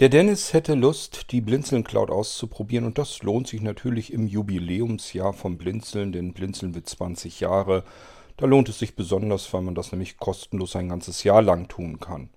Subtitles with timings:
[0.00, 5.32] Der Dennis hätte Lust, die Blinzeln Cloud auszuprobieren und das lohnt sich natürlich im Jubiläumsjahr
[5.32, 7.84] vom Blinzeln, denn Blinzeln wird 20 Jahre.
[8.36, 12.00] Da lohnt es sich besonders, weil man das nämlich kostenlos ein ganzes Jahr lang tun
[12.00, 12.28] kann.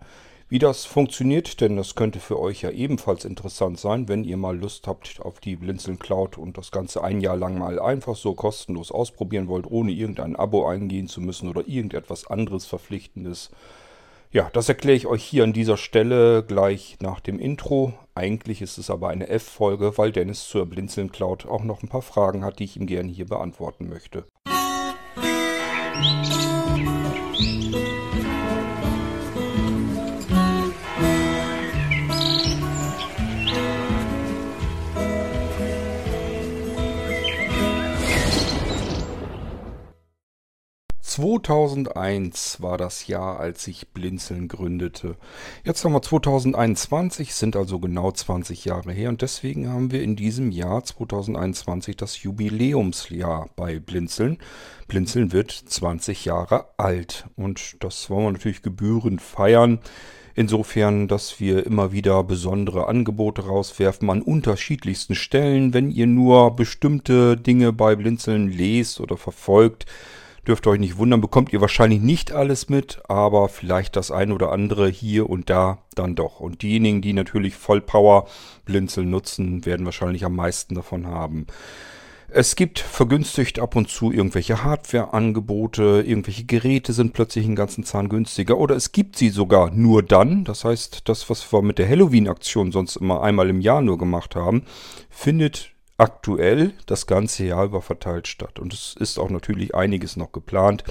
[0.50, 4.56] Wie das funktioniert, denn das könnte für euch ja ebenfalls interessant sein, wenn ihr mal
[4.56, 8.36] Lust habt auf die Blinzeln Cloud und das Ganze ein Jahr lang mal einfach so
[8.36, 13.50] kostenlos ausprobieren wollt, ohne irgendein Abo eingehen zu müssen oder irgendetwas anderes Verpflichtendes.
[14.30, 17.94] Ja, das erkläre ich euch hier an dieser Stelle gleich nach dem Intro.
[18.14, 22.02] Eigentlich ist es aber eine F-Folge, weil Dennis zur Blinzeln Cloud auch noch ein paar
[22.02, 24.26] Fragen hat, die ich ihm gerne hier beantworten möchte.
[25.96, 27.87] Musik
[41.18, 45.16] 2001 war das Jahr, als ich Blinzeln gründete.
[45.64, 50.16] Jetzt haben wir 2021, sind also genau 20 Jahre her und deswegen haben wir in
[50.16, 54.38] diesem Jahr 2021 das Jubiläumsjahr bei Blinzeln.
[54.88, 59.80] Blinzeln wird 20 Jahre alt und das wollen wir natürlich gebührend feiern.
[60.36, 65.74] Insofern, dass wir immer wieder besondere Angebote rauswerfen an unterschiedlichsten Stellen.
[65.74, 69.88] Wenn ihr nur bestimmte Dinge bei Blinzeln lest oder verfolgt,
[70.48, 74.32] Dürft ihr euch nicht wundern, bekommt ihr wahrscheinlich nicht alles mit, aber vielleicht das ein
[74.32, 76.40] oder andere hier und da dann doch.
[76.40, 78.28] Und diejenigen, die natürlich Vollpower
[78.64, 81.48] Blinzel nutzen, werden wahrscheinlich am meisten davon haben.
[82.30, 88.08] Es gibt vergünstigt ab und zu irgendwelche Hardware-Angebote, irgendwelche Geräte sind plötzlich einen ganzen Zahn
[88.08, 90.46] günstiger oder es gibt sie sogar nur dann.
[90.46, 94.36] Das heißt, das, was wir mit der Halloween-Aktion sonst immer einmal im Jahr nur gemacht
[94.36, 94.64] haben,
[95.10, 98.60] findet aktuell das ganze Jahr über verteilt statt.
[98.60, 100.84] Und es ist auch natürlich einiges noch geplant.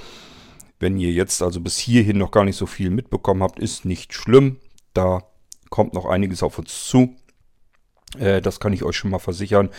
[0.79, 4.13] Wenn ihr jetzt also bis hierhin noch gar nicht so viel mitbekommen habt, ist nicht
[4.13, 4.57] schlimm.
[4.95, 5.23] Da
[5.71, 7.17] kommt noch einiges auf uns zu.
[8.19, 9.71] Äh, das kann ich euch schon mal versichern.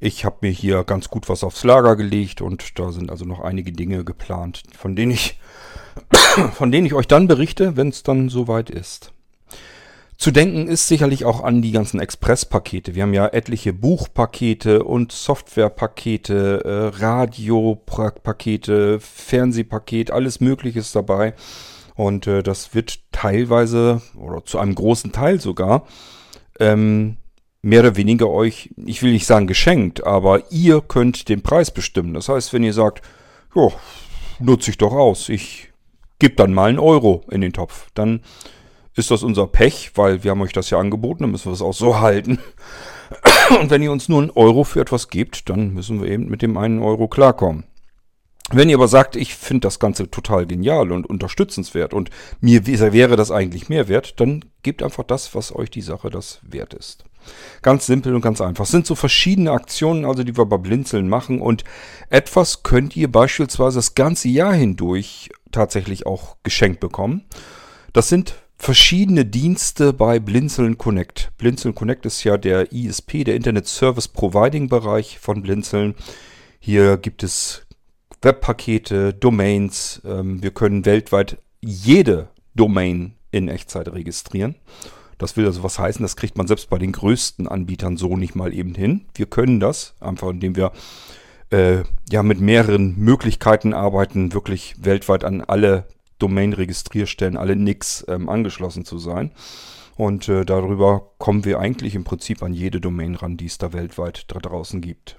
[0.00, 3.40] Ich habe mir hier ganz gut was aufs Lager gelegt und da sind also noch
[3.40, 5.38] einige Dinge geplant, von denen ich,
[6.54, 9.12] von denen ich euch dann berichte, wenn es dann soweit ist.
[10.22, 12.94] Zu denken ist sicherlich auch an die ganzen Express-Pakete.
[12.94, 21.34] Wir haben ja etliche Buchpakete und Softwarepakete, äh, Radiopakete, Fernsehpaket, alles Mögliche ist dabei.
[21.96, 25.88] Und äh, das wird teilweise oder zu einem großen Teil sogar
[26.60, 27.16] ähm,
[27.60, 32.14] mehr oder weniger euch, ich will nicht sagen geschenkt, aber ihr könnt den Preis bestimmen.
[32.14, 33.02] Das heißt, wenn ihr sagt,
[33.56, 33.70] ja,
[34.38, 35.72] nutze ich doch aus, ich
[36.20, 38.20] gebe dann mal einen Euro in den Topf, dann
[38.94, 41.62] ist das unser Pech, weil wir haben euch das ja angeboten, dann müssen wir es
[41.62, 42.38] auch so halten.
[43.60, 46.42] Und wenn ihr uns nur einen Euro für etwas gebt, dann müssen wir eben mit
[46.42, 47.64] dem einen Euro klarkommen.
[48.50, 52.10] Wenn ihr aber sagt, ich finde das Ganze total genial und unterstützenswert und
[52.40, 56.40] mir wäre das eigentlich mehr wert, dann gebt einfach das, was euch die Sache das
[56.42, 57.04] wert ist.
[57.62, 58.64] Ganz simpel und ganz einfach.
[58.64, 61.64] Es sind so verschiedene Aktionen, also die wir bei Blinzeln machen und
[62.10, 67.24] etwas könnt ihr beispielsweise das ganze Jahr hindurch tatsächlich auch geschenkt bekommen.
[67.92, 71.32] Das sind verschiedene Dienste bei Blinzeln Connect.
[71.36, 75.96] Blinzeln Connect ist ja der ISP, der Internet Service Providing Bereich von Blinzeln.
[76.60, 77.66] Hier gibt es
[78.22, 80.00] Webpakete, Domains.
[80.04, 84.54] Ähm, wir können weltweit jede Domain in Echtzeit registrieren.
[85.18, 88.36] Das will also was heißen, das kriegt man selbst bei den größten Anbietern so nicht
[88.36, 89.06] mal eben hin.
[89.16, 90.70] Wir können das, einfach indem wir
[91.50, 95.88] äh, ja mit mehreren Möglichkeiten arbeiten, wirklich weltweit an alle
[96.22, 99.32] Domain-Registrierstellen alle nix ähm, angeschlossen zu sein.
[99.96, 103.72] Und äh, darüber kommen wir eigentlich im Prinzip an jede Domain ran, die es da
[103.72, 105.16] weltweit da draußen gibt.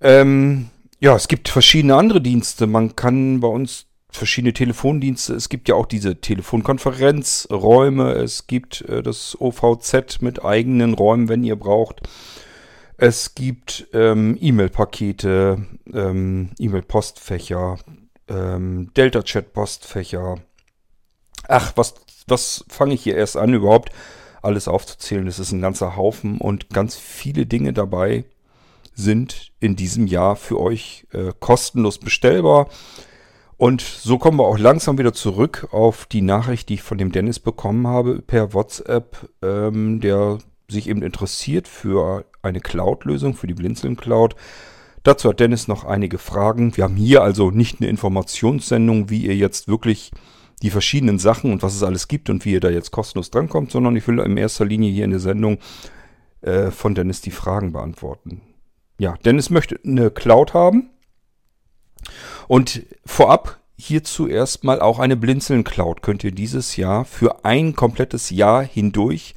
[0.00, 0.68] Ähm,
[1.00, 2.66] ja, es gibt verschiedene andere Dienste.
[2.66, 5.34] Man kann bei uns verschiedene Telefondienste.
[5.34, 8.12] Es gibt ja auch diese Telefonkonferenzräume.
[8.12, 12.02] Es gibt äh, das OVZ mit eigenen Räumen, wenn ihr braucht.
[12.98, 17.78] Es gibt ähm, E-Mail-Pakete, ähm, E-Mail-Postfächer,
[18.28, 20.36] ähm, Delta-Chat-Postfächer.
[21.48, 21.94] Ach, was,
[22.26, 23.90] was fange ich hier erst an überhaupt
[24.42, 25.26] alles aufzuzählen?
[25.26, 28.24] Es ist ein ganzer Haufen und ganz viele Dinge dabei
[28.94, 32.68] sind in diesem Jahr für euch äh, kostenlos bestellbar.
[33.58, 37.12] Und so kommen wir auch langsam wieder zurück auf die Nachricht, die ich von dem
[37.12, 40.38] Dennis bekommen habe per WhatsApp, ähm, der
[40.68, 44.34] sich eben interessiert für eine Cloud-Lösung, für die Blinzeln Cloud.
[45.06, 46.76] Dazu hat Dennis noch einige Fragen.
[46.76, 50.10] Wir haben hier also nicht eine Informationssendung, wie ihr jetzt wirklich
[50.62, 53.70] die verschiedenen Sachen und was es alles gibt und wie ihr da jetzt kostenlos drankommt,
[53.70, 55.58] sondern ich will in erster Linie hier in der Sendung
[56.40, 58.40] äh, von Dennis die Fragen beantworten.
[58.98, 60.90] Ja, Dennis möchte eine Cloud haben
[62.48, 68.30] und vorab hierzu erstmal auch eine Blinzeln Cloud könnt ihr dieses Jahr für ein komplettes
[68.30, 69.36] Jahr hindurch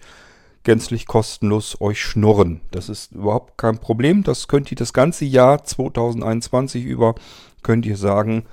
[0.64, 2.62] gänzlich kostenlos euch schnurren.
[2.72, 4.24] Das ist überhaupt kein Problem.
[4.24, 7.16] Das könnt ihr das ganze Jahr 2021 über,
[7.64, 8.46] könnt ihr sagen,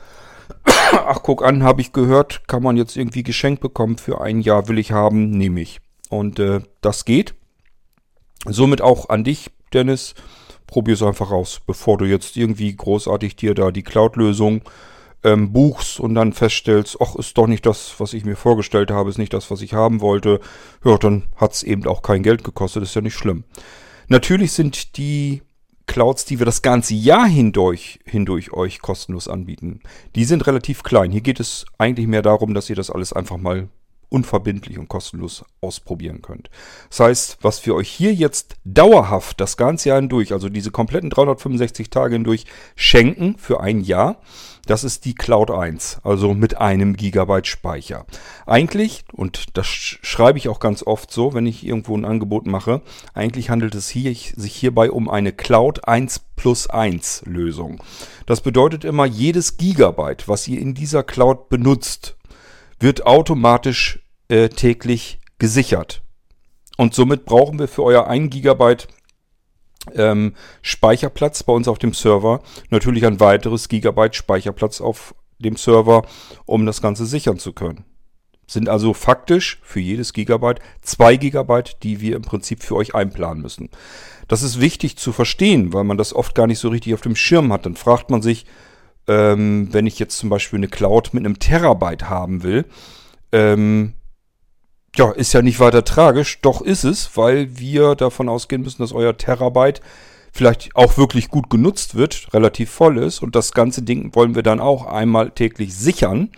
[0.92, 4.68] ach guck an, habe ich gehört, kann man jetzt irgendwie geschenkt bekommen für ein Jahr,
[4.68, 5.80] will ich haben, nehme ich.
[6.08, 7.34] Und äh, das geht.
[8.44, 10.14] Somit auch an dich, Dennis.
[10.66, 14.62] Probier es einfach aus, bevor du jetzt irgendwie großartig dir da die Cloud-Lösung
[15.26, 19.10] ähm, buchst und dann feststellst, ach, ist doch nicht das, was ich mir vorgestellt habe,
[19.10, 20.38] ist nicht das, was ich haben wollte.
[20.84, 23.42] Ja, dann hat es eben auch kein Geld gekostet, ist ja nicht schlimm.
[24.06, 25.42] Natürlich sind die
[25.86, 29.80] Clouds, die wir das ganze Jahr hindurch, hindurch euch kostenlos anbieten,
[30.14, 31.10] die sind relativ klein.
[31.10, 33.68] Hier geht es eigentlich mehr darum, dass ihr das alles einfach mal
[34.16, 36.48] unverbindlich und kostenlos ausprobieren könnt.
[36.88, 41.10] Das heißt, was wir euch hier jetzt dauerhaft das ganze Jahr hindurch, also diese kompletten
[41.10, 42.46] 365 Tage hindurch
[42.76, 44.20] schenken für ein Jahr,
[44.64, 48.06] das ist die Cloud 1, also mit einem Gigabyte Speicher.
[48.46, 52.80] Eigentlich, und das schreibe ich auch ganz oft so, wenn ich irgendwo ein Angebot mache,
[53.12, 57.82] eigentlich handelt es hier, sich hierbei um eine Cloud 1 plus 1 Lösung.
[58.24, 62.16] Das bedeutet immer, jedes Gigabyte, was ihr in dieser Cloud benutzt,
[62.80, 66.02] wird automatisch äh, täglich gesichert.
[66.76, 68.76] Und somit brauchen wir für euer 1 GB
[69.94, 76.02] ähm, Speicherplatz bei uns auf dem Server natürlich ein weiteres Gigabyte Speicherplatz auf dem Server,
[76.44, 77.84] um das Ganze sichern zu können.
[78.46, 83.42] Sind also faktisch für jedes Gigabyte 2 Gigabyte, die wir im Prinzip für euch einplanen
[83.42, 83.70] müssen.
[84.28, 87.16] Das ist wichtig zu verstehen, weil man das oft gar nicht so richtig auf dem
[87.16, 87.66] Schirm hat.
[87.66, 88.46] Dann fragt man sich,
[89.08, 92.66] ähm, wenn ich jetzt zum Beispiel eine Cloud mit einem Terabyte haben will,
[93.32, 93.94] ähm,
[94.96, 98.92] ja, ist ja nicht weiter tragisch, doch ist es, weil wir davon ausgehen müssen, dass
[98.92, 99.80] euer Terabyte
[100.32, 104.42] vielleicht auch wirklich gut genutzt wird, relativ voll ist und das ganze Ding wollen wir
[104.42, 106.30] dann auch einmal täglich sichern.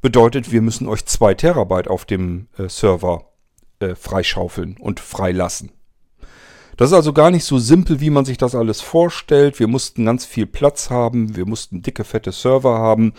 [0.00, 3.26] Bedeutet, wir müssen euch zwei Terabyte auf dem äh, Server
[3.78, 5.70] äh, freischaufeln und freilassen.
[6.76, 9.60] Das ist also gar nicht so simpel, wie man sich das alles vorstellt.
[9.60, 13.12] Wir mussten ganz viel Platz haben, wir mussten dicke, fette Server haben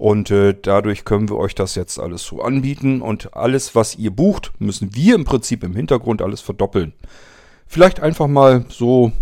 [0.00, 4.10] und äh, dadurch können wir euch das jetzt alles so anbieten und alles, was ihr
[4.10, 6.94] bucht, müssen wir im Prinzip im Hintergrund alles verdoppeln.
[7.66, 9.12] Vielleicht einfach mal so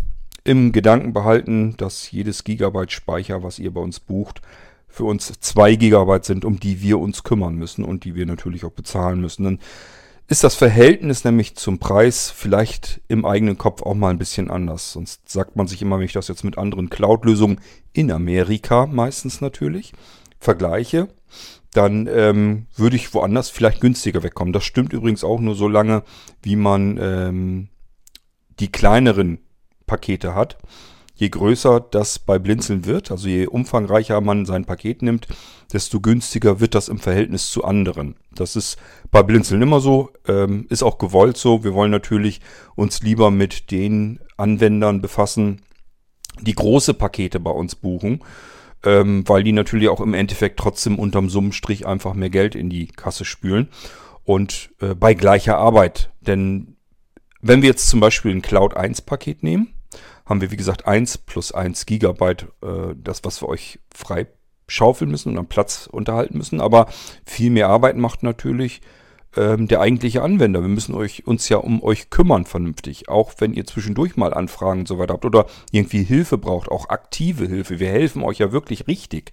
[0.45, 4.41] im Gedanken behalten, dass jedes Gigabyte Speicher, was ihr bei uns bucht,
[4.87, 8.65] für uns zwei Gigabyte sind, um die wir uns kümmern müssen und die wir natürlich
[8.65, 9.43] auch bezahlen müssen.
[9.43, 9.59] Dann
[10.29, 14.93] ist das Verhältnis nämlich zum Preis vielleicht im eigenen Kopf auch mal ein bisschen anders.
[14.93, 17.61] Sonst sagt man sich immer, wenn ich das jetzt mit anderen Cloud-Lösungen
[17.93, 19.93] in Amerika meistens natürlich
[20.39, 21.09] vergleiche,
[21.73, 24.53] dann ähm, würde ich woanders vielleicht günstiger wegkommen.
[24.53, 26.03] Das stimmt übrigens auch nur so lange,
[26.43, 27.69] wie man ähm,
[28.61, 29.41] die kleineren
[29.87, 30.59] Pakete hat
[31.19, 35.27] je größer das bei Blinzeln wird, also je umfangreicher man sein Paket nimmt,
[35.73, 38.15] desto günstiger wird das im Verhältnis zu anderen.
[38.33, 38.79] Das ist
[39.11, 41.65] bei Blinzeln immer so, ähm, ist auch gewollt so.
[41.65, 42.41] Wir wollen natürlich
[42.77, 45.63] uns lieber mit den Anwendern befassen,
[46.41, 48.21] die große Pakete bei uns buchen,
[48.85, 52.87] ähm, weil die natürlich auch im Endeffekt trotzdem unterm Summenstrich einfach mehr Geld in die
[52.87, 53.69] Kasse spülen.
[54.25, 56.11] Und äh, bei gleicher Arbeit.
[56.21, 56.77] Denn
[57.41, 59.75] wenn wir jetzt zum Beispiel ein Cloud 1 Paket nehmen,
[60.27, 64.27] haben wir, wie gesagt, 1 plus 1 Gigabyte, äh, das, was wir euch frei
[64.67, 66.61] schaufeln müssen und am Platz unterhalten müssen.
[66.61, 66.89] Aber
[67.25, 68.83] viel mehr Arbeit macht natürlich
[69.37, 70.61] ähm, der eigentliche Anwender.
[70.63, 73.09] Wir müssen euch, uns ja um euch kümmern vernünftig.
[73.09, 76.89] Auch wenn ihr zwischendurch mal Anfragen und so weiter habt oder irgendwie Hilfe braucht, auch
[76.89, 77.79] aktive Hilfe.
[77.81, 79.33] Wir helfen euch ja wirklich richtig.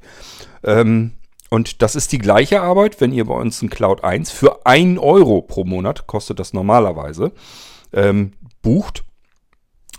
[0.63, 1.13] Ähm,
[1.49, 4.99] und das ist die gleiche Arbeit, wenn ihr bei uns ein Cloud 1 für 1
[4.99, 7.31] Euro pro Monat, kostet das normalerweise,
[7.93, 9.05] ähm, bucht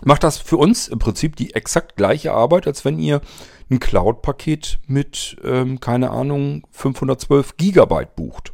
[0.03, 3.21] macht das für uns im Prinzip die exakt gleiche Arbeit, als wenn ihr
[3.69, 8.53] ein Cloud-Paket mit, ähm, keine Ahnung, 512 Gigabyte bucht.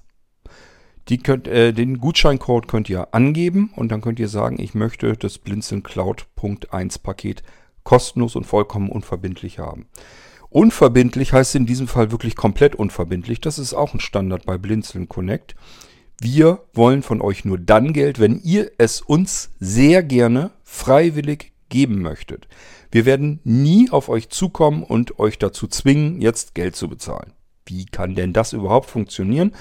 [1.10, 5.12] Die könnt, äh, den Gutscheincode könnt ihr angeben und dann könnt ihr sagen, ich möchte
[5.14, 7.44] das Blinzeln Cloud Punkt 1 Paket
[7.84, 9.88] kostenlos und vollkommen unverbindlich haben.
[10.50, 13.42] Unverbindlich heißt in diesem Fall wirklich komplett unverbindlich.
[13.42, 15.56] Das ist auch ein Standard bei Blinzeln Connect.
[16.24, 22.04] Wir wollen von euch nur dann Geld, wenn ihr es uns sehr gerne freiwillig geben
[22.04, 22.48] möchtet.
[22.92, 27.34] Wir werden nie auf euch zukommen und euch dazu zwingen, jetzt Geld zu bezahlen.
[27.66, 29.56] Wie kann denn das überhaupt funktionieren?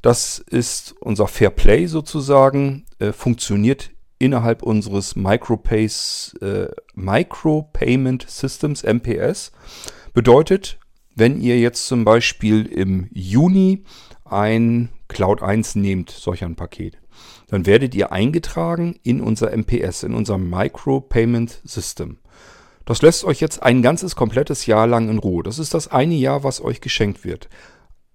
[0.00, 9.50] Das ist unser Fair Play sozusagen, äh, funktioniert innerhalb unseres Micropace, äh, Micropayment Systems, MPS.
[10.14, 10.78] Bedeutet,
[11.16, 13.82] wenn ihr jetzt zum Beispiel im Juni
[14.24, 16.98] ein Cloud 1 nehmt, solch ein Paket,
[17.48, 22.18] dann werdet ihr eingetragen in unser MPS, in unser Micropayment System.
[22.86, 25.42] Das lässt euch jetzt ein ganzes komplettes Jahr lang in Ruhe.
[25.42, 27.48] Das ist das eine Jahr, was euch geschenkt wird.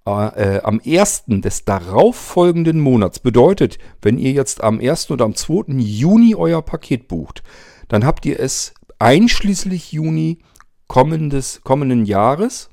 [0.05, 1.23] Äh, am 1.
[1.27, 5.11] des darauffolgenden Monats bedeutet, wenn ihr jetzt am 1.
[5.11, 5.73] oder am 2.
[5.77, 7.41] Juni euer Paket bucht,
[7.87, 10.39] dann habt ihr es einschließlich Juni
[10.87, 12.69] kommendes, kommenden Jahres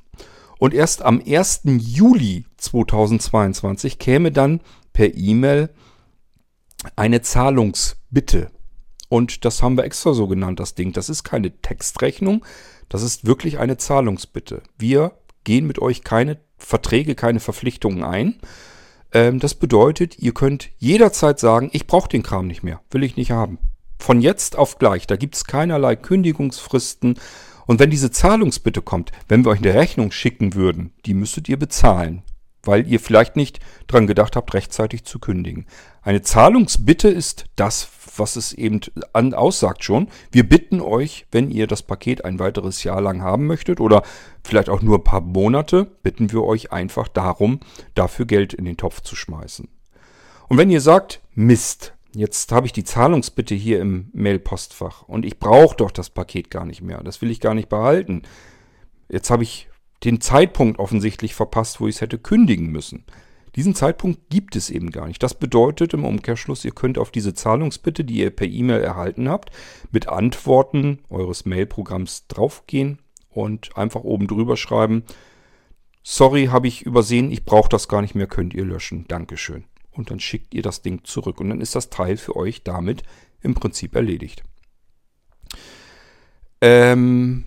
[0.62, 1.62] und erst am 1.
[1.64, 4.60] Juli 2022 käme dann
[4.92, 5.70] per E-Mail
[6.94, 8.48] eine Zahlungsbitte.
[9.08, 10.92] Und das haben wir extra so genannt, das Ding.
[10.92, 12.44] Das ist keine Textrechnung,
[12.88, 14.62] das ist wirklich eine Zahlungsbitte.
[14.78, 18.36] Wir gehen mit euch keine Verträge, keine Verpflichtungen ein.
[19.12, 23.16] Ähm, das bedeutet, ihr könnt jederzeit sagen, ich brauche den Kram nicht mehr, will ich
[23.16, 23.58] nicht haben.
[23.98, 27.18] Von jetzt auf gleich, da gibt es keinerlei Kündigungsfristen.
[27.66, 31.58] Und wenn diese Zahlungsbitte kommt, wenn wir euch eine Rechnung schicken würden, die müsstet ihr
[31.58, 32.22] bezahlen
[32.64, 35.66] weil ihr vielleicht nicht dran gedacht habt, rechtzeitig zu kündigen.
[36.02, 38.80] Eine Zahlungsbitte ist das, was es eben
[39.12, 40.08] an, aussagt schon.
[40.30, 44.02] Wir bitten euch, wenn ihr das Paket ein weiteres Jahr lang haben möchtet oder
[44.42, 47.60] vielleicht auch nur ein paar Monate, bitten wir euch einfach darum,
[47.94, 49.68] dafür Geld in den Topf zu schmeißen.
[50.48, 55.38] Und wenn ihr sagt, Mist, jetzt habe ich die Zahlungsbitte hier im Mailpostfach und ich
[55.38, 58.22] brauche doch das Paket gar nicht mehr, das will ich gar nicht behalten.
[59.08, 59.68] Jetzt habe ich
[60.04, 63.04] den Zeitpunkt offensichtlich verpasst, wo ich es hätte kündigen müssen.
[63.54, 65.22] Diesen Zeitpunkt gibt es eben gar nicht.
[65.22, 69.50] Das bedeutet im Umkehrschluss, ihr könnt auf diese Zahlungsbitte, die ihr per E-Mail erhalten habt,
[69.90, 75.04] mit Antworten eures Mailprogramms draufgehen und einfach oben drüber schreiben,
[76.02, 79.06] sorry, habe ich übersehen, ich brauche das gar nicht mehr, könnt ihr löschen.
[79.08, 79.64] Dankeschön.
[79.92, 83.02] Und dann schickt ihr das Ding zurück und dann ist das Teil für euch damit
[83.42, 84.42] im Prinzip erledigt.
[86.60, 87.44] Ähm,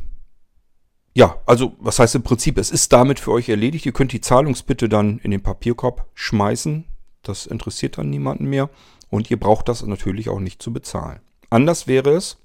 [1.13, 3.85] ja, also was heißt im Prinzip, es ist damit für euch erledigt.
[3.85, 6.83] Ihr könnt die Zahlungsbitte dann in den Papierkorb schmeißen.
[7.23, 8.69] Das interessiert dann niemanden mehr.
[9.09, 11.21] Und ihr braucht das natürlich auch nicht zu bezahlen.
[11.49, 12.37] Anders wäre es,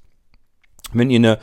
[0.92, 1.38] wenn ihr eine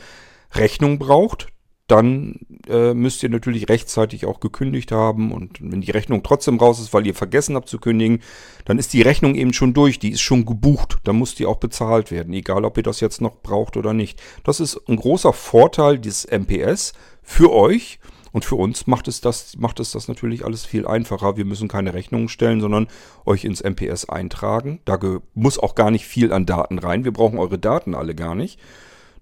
[0.52, 1.48] Rechnung braucht,
[1.88, 5.32] dann äh, müsst ihr natürlich rechtzeitig auch gekündigt haben.
[5.32, 8.20] Und wenn die Rechnung trotzdem raus ist, weil ihr vergessen habt zu kündigen,
[8.66, 9.98] dann ist die Rechnung eben schon durch.
[9.98, 10.98] Die ist schon gebucht.
[11.04, 12.34] Dann muss die auch bezahlt werden.
[12.34, 14.20] Egal, ob ihr das jetzt noch braucht oder nicht.
[14.44, 16.92] Das ist ein großer Vorteil des MPS
[17.22, 17.98] für euch.
[18.32, 21.38] Und für uns macht es, das, macht es das natürlich alles viel einfacher.
[21.38, 22.88] Wir müssen keine Rechnungen stellen, sondern
[23.24, 24.80] euch ins MPS eintragen.
[24.84, 24.98] Da
[25.32, 27.04] muss auch gar nicht viel an Daten rein.
[27.04, 28.60] Wir brauchen eure Daten alle gar nicht.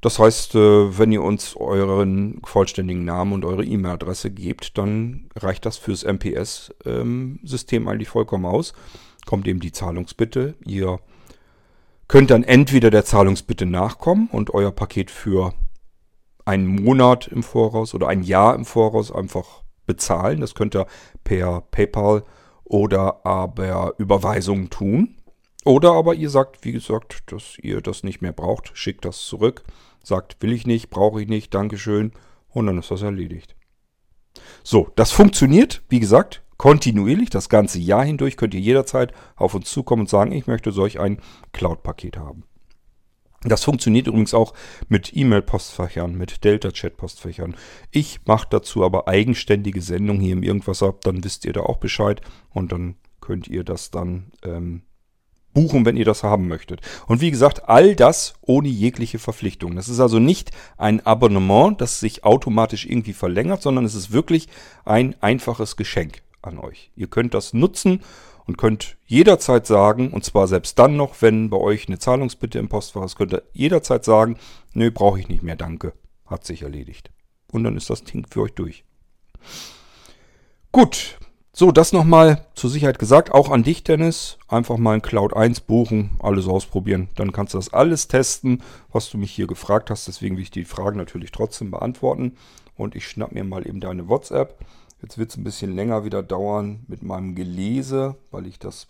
[0.01, 5.67] Das heißt, äh, wenn ihr uns euren vollständigen Namen und eure E-Mail-Adresse gebt, dann reicht
[5.67, 8.75] das fürs MPS-System ähm, eigentlich vollkommen aus.
[9.25, 10.55] Kommt eben die Zahlungsbitte.
[10.65, 11.01] Ihr
[12.09, 15.55] könnt dann entweder der Zahlungsbitte nachkommen und euer Paket für
[16.45, 20.41] einen Monat im Voraus oder ein Jahr im Voraus einfach bezahlen.
[20.41, 20.87] Das könnt ihr
[21.25, 22.23] per PayPal
[22.65, 25.17] oder aber Überweisung tun.
[25.65, 29.65] Oder aber ihr sagt, wie gesagt, dass ihr das nicht mehr braucht, schickt das zurück,
[30.07, 32.13] sagt, will ich nicht, brauche ich nicht, Dankeschön
[32.49, 33.57] und dann ist das erledigt.
[34.63, 39.71] So, das funktioniert, wie gesagt, kontinuierlich, das ganze Jahr hindurch könnt ihr jederzeit auf uns
[39.71, 41.21] zukommen und sagen, ich möchte solch ein
[41.53, 42.45] Cloud-Paket haben.
[43.43, 44.55] Das funktioniert übrigens auch
[44.89, 47.57] mit E-Mail-Postfächern, mit Delta-Chat-Postfächern.
[47.91, 52.21] Ich mache dazu aber eigenständige Sendungen hier im Irgendwasser, dann wisst ihr da auch Bescheid
[52.51, 54.83] und dann könnt ihr das dann ähm,
[55.57, 56.83] buchen, wenn ihr das haben möchtet.
[57.07, 59.75] Und wie gesagt, all das ohne jegliche Verpflichtung.
[59.75, 64.49] Das ist also nicht ein Abonnement, das sich automatisch irgendwie verlängert, sondern es ist wirklich
[64.85, 66.91] ein einfaches Geschenk an euch.
[66.95, 68.03] Ihr könnt das nutzen
[68.45, 72.69] und könnt jederzeit sagen, und zwar selbst dann noch, wenn bei euch eine Zahlungsbitte im
[72.69, 74.37] Postfach ist, könnt ihr jederzeit sagen,
[74.75, 75.95] nö, brauche ich nicht mehr, danke,
[76.27, 77.11] hat sich erledigt.
[77.51, 78.85] Und dann ist das Ding für euch durch.
[80.71, 81.19] Gut,
[81.59, 84.37] so, das nochmal zur Sicherheit gesagt, auch an dich, Dennis.
[84.47, 87.09] Einfach mal ein Cloud 1 buchen, alles ausprobieren.
[87.15, 90.07] Dann kannst du das alles testen, was du mich hier gefragt hast.
[90.07, 92.37] Deswegen will ich die Fragen natürlich trotzdem beantworten.
[92.77, 94.59] Und ich schnapp mir mal eben deine WhatsApp.
[95.01, 98.87] Jetzt wird es ein bisschen länger wieder dauern mit meinem Gelese, weil ich das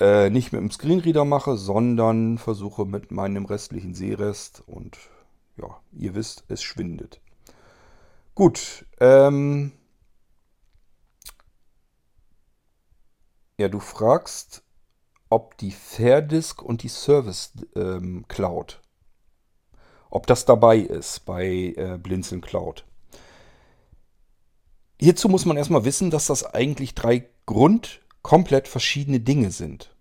[0.00, 4.64] äh, nicht mit dem Screenreader mache, sondern versuche mit meinem restlichen Sehrest.
[4.66, 4.98] Und
[5.56, 7.22] ja, ihr wisst, es schwindet.
[8.34, 9.72] Gut, ähm,
[13.58, 14.62] Ja, du fragst,
[15.30, 18.80] ob die Fairdisk und die Service ähm, Cloud.
[20.10, 22.84] ob das dabei ist bei äh, Blinzeln Cloud.
[25.00, 29.94] Hierzu muss man erstmal wissen, dass das eigentlich drei grund komplett verschiedene Dinge sind.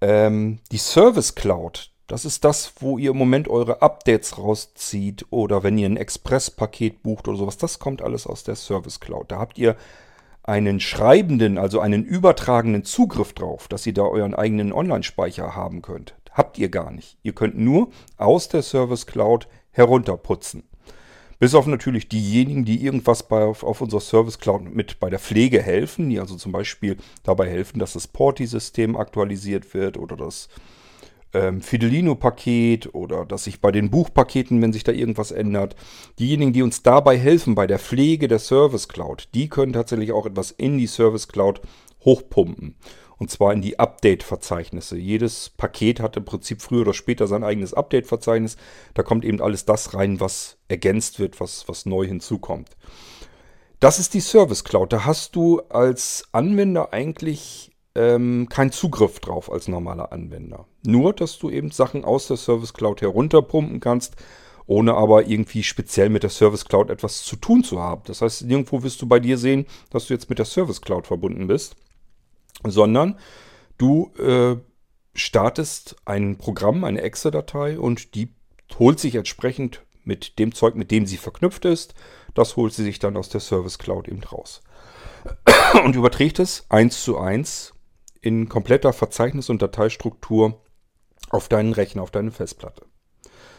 [0.00, 5.62] Ähm, die Service Cloud, das ist das, wo ihr im Moment eure Updates rauszieht oder
[5.62, 7.56] wenn ihr ein Express-Paket bucht oder sowas.
[7.56, 9.32] Das kommt alles aus der Service Cloud.
[9.32, 9.76] Da habt ihr
[10.46, 16.14] einen schreibenden, also einen übertragenen Zugriff drauf, dass ihr da euren eigenen Online-Speicher haben könnt.
[16.30, 17.18] Habt ihr gar nicht.
[17.22, 20.62] Ihr könnt nur aus der Service Cloud herunterputzen.
[21.38, 25.60] Bis auf natürlich diejenigen, die irgendwas bei, auf, unserer Service Cloud mit bei der Pflege
[25.60, 30.48] helfen, die also zum Beispiel dabei helfen, dass das Porti-System aktualisiert wird oder das
[31.32, 35.76] ähm, Fidelino-Paket oder dass sich bei den Buchpaketen, wenn sich da irgendwas ändert,
[36.18, 40.26] diejenigen, die uns dabei helfen bei der Pflege der Service Cloud, die können tatsächlich auch
[40.26, 41.60] etwas in die Service Cloud
[42.04, 42.76] hochpumpen.
[43.18, 44.98] Und zwar in die Update-Verzeichnisse.
[44.98, 48.58] Jedes Paket hat im Prinzip früher oder später sein eigenes Update-Verzeichnis.
[48.92, 52.76] Da kommt eben alles das rein, was ergänzt wird, was, was neu hinzukommt.
[53.80, 54.92] Das ist die Service Cloud.
[54.92, 60.66] Da hast du als Anwender eigentlich ähm, keinen Zugriff drauf als normaler Anwender.
[60.84, 64.16] Nur, dass du eben Sachen aus der Service Cloud herunterpumpen kannst,
[64.66, 68.02] ohne aber irgendwie speziell mit der Service Cloud etwas zu tun zu haben.
[68.06, 71.06] Das heißt, nirgendwo wirst du bei dir sehen, dass du jetzt mit der Service Cloud
[71.06, 71.76] verbunden bist
[72.64, 73.18] sondern
[73.78, 74.56] du äh,
[75.14, 78.34] startest ein Programm, eine Exe-Datei und die
[78.78, 81.94] holt sich entsprechend mit dem Zeug, mit dem sie verknüpft ist,
[82.34, 84.62] das holt sie sich dann aus der Service Cloud eben raus.
[85.84, 87.74] Und überträgt es eins zu eins
[88.26, 90.60] in kompletter Verzeichnis- und Dateistruktur
[91.30, 92.84] auf deinen Rechner, auf deine Festplatte.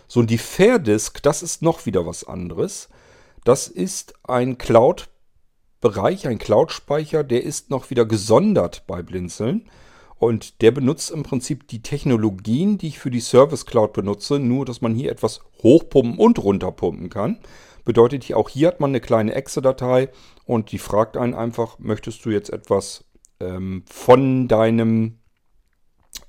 [0.09, 2.89] So, und die Fair Disk, das ist noch wieder was anderes.
[3.45, 5.07] Das ist ein Cloud
[5.79, 9.69] Bereich, ein Cloud-Speicher, der ist noch wieder gesondert bei Blinzeln.
[10.17, 14.65] Und der benutzt im Prinzip die Technologien, die ich für die Service Cloud benutze, nur
[14.65, 17.39] dass man hier etwas hochpumpen und runterpumpen kann.
[17.85, 20.09] Bedeutet hier, auch hier hat man eine kleine Exe-Datei
[20.43, 23.05] und die fragt einen einfach, möchtest du jetzt etwas
[23.39, 25.19] ähm, von deinem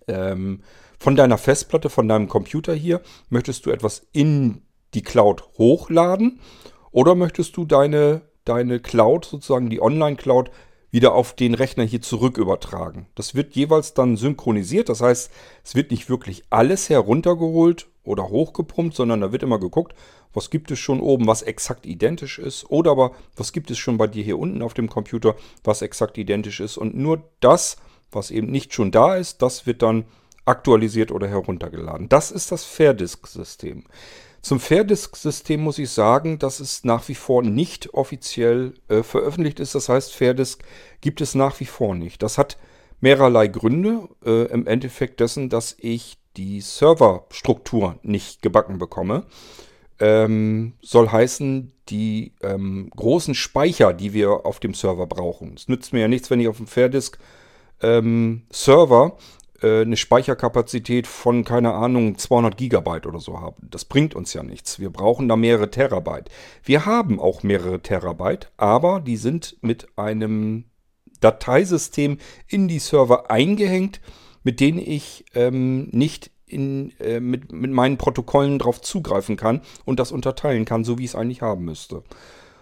[0.06, 0.62] ähm,
[0.98, 4.62] von deiner Festplatte, von deinem Computer hier, möchtest du etwas in
[4.94, 6.40] die Cloud hochladen
[6.90, 10.50] oder möchtest du deine deine Cloud, sozusagen die Online-Cloud,
[10.90, 13.08] wieder auf den Rechner hier zurück übertragen.
[13.14, 14.88] Das wird jeweils dann synchronisiert.
[14.88, 15.30] Das heißt,
[15.62, 19.94] es wird nicht wirklich alles heruntergeholt oder hochgepumpt, sondern da wird immer geguckt,
[20.32, 22.70] was gibt es schon oben, was exakt identisch ist.
[22.70, 26.18] Oder aber, was gibt es schon bei dir hier unten auf dem Computer, was exakt
[26.18, 26.76] identisch ist.
[26.76, 27.76] Und nur das,
[28.10, 30.04] was eben nicht schon da ist, das wird dann
[30.44, 32.08] aktualisiert oder heruntergeladen.
[32.08, 33.84] Das ist das Fairdisk-System.
[34.40, 39.74] Zum Fairdisk-System muss ich sagen, dass es nach wie vor nicht offiziell äh, veröffentlicht ist.
[39.74, 40.62] Das heißt, Fairdisk
[41.00, 42.22] gibt es nach wie vor nicht.
[42.22, 42.56] Das hat
[43.00, 44.08] mehrerlei Gründe.
[44.24, 49.24] Äh, Im Endeffekt dessen, dass ich die Serverstruktur nicht gebacken bekomme.
[50.00, 55.54] Ähm, soll heißen, die ähm, großen Speicher, die wir auf dem Server brauchen.
[55.56, 57.18] Es nützt mir ja nichts, wenn ich auf dem Fairdisk
[57.82, 59.16] ähm, Server
[59.60, 63.68] äh, eine Speicherkapazität von, keine Ahnung, 200 Gigabyte oder so haben.
[63.68, 64.78] Das bringt uns ja nichts.
[64.78, 66.30] Wir brauchen da mehrere Terabyte.
[66.62, 70.66] Wir haben auch mehrere Terabyte, aber die sind mit einem
[71.20, 74.00] Dateisystem in die Server eingehängt,
[74.42, 80.00] mit denen ich ähm, nicht in, äh, mit, mit meinen Protokollen drauf zugreifen kann und
[80.00, 82.02] das unterteilen kann, so wie ich es eigentlich haben müsste.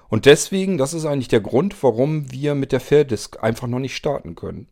[0.08, 3.96] Und deswegen, das ist eigentlich der Grund, warum wir mit der Fairdisk einfach noch nicht
[3.96, 4.68] starten können.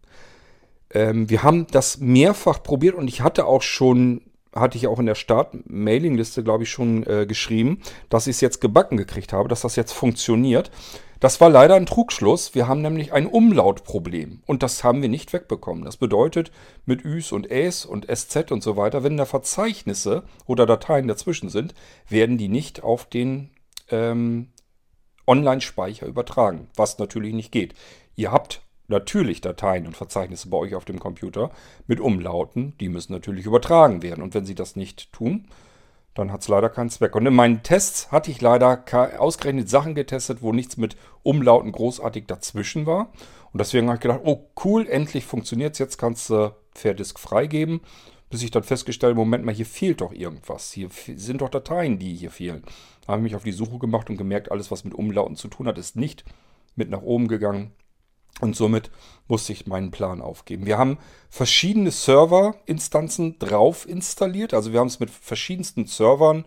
[0.90, 4.22] Ähm, wir haben das mehrfach probiert und ich hatte auch schon,
[4.54, 8.60] hatte ich auch in der Start-Mailing-Liste, glaube ich, schon äh, geschrieben, dass ich es jetzt
[8.60, 10.70] gebacken gekriegt habe, dass das jetzt funktioniert.
[11.20, 12.54] Das war leider ein Trugschluss.
[12.54, 15.84] Wir haben nämlich ein Umlautproblem und das haben wir nicht wegbekommen.
[15.84, 16.50] Das bedeutet,
[16.84, 21.48] mit Üs und Äs und SZ und so weiter, wenn da Verzeichnisse oder Dateien dazwischen
[21.48, 21.74] sind,
[22.08, 23.50] werden die nicht auf den
[23.90, 24.48] ähm,
[25.26, 27.74] Online-Speicher übertragen, was natürlich nicht geht.
[28.16, 31.50] Ihr habt natürlich Dateien und Verzeichnisse bei euch auf dem Computer
[31.86, 32.76] mit Umlauten.
[32.78, 34.22] Die müssen natürlich übertragen werden.
[34.22, 35.48] Und wenn sie das nicht tun,
[36.14, 37.16] dann hat es leider keinen Zweck.
[37.16, 38.84] Und in meinen Tests hatte ich leider
[39.18, 43.10] ausgerechnet Sachen getestet, wo nichts mit Umlauten großartig dazwischen war.
[43.52, 45.78] Und deswegen habe ich gedacht, oh cool, endlich funktioniert es.
[45.80, 47.80] Jetzt kannst du Fairdisk freigeben.
[48.30, 50.72] Bis ich dann festgestellt, Moment mal, hier fehlt doch irgendwas.
[50.72, 52.64] Hier sind doch Dateien, die hier fehlen.
[53.02, 55.48] Da habe ich mich auf die Suche gemacht und gemerkt, alles, was mit Umlauten zu
[55.48, 56.24] tun hat, ist nicht
[56.74, 57.72] mit nach oben gegangen.
[58.40, 58.90] Und somit
[59.28, 60.66] musste ich meinen Plan aufgeben.
[60.66, 60.98] Wir haben
[61.30, 64.54] verschiedene Serverinstanzen drauf installiert.
[64.54, 66.44] Also wir haben es mit verschiedensten Servern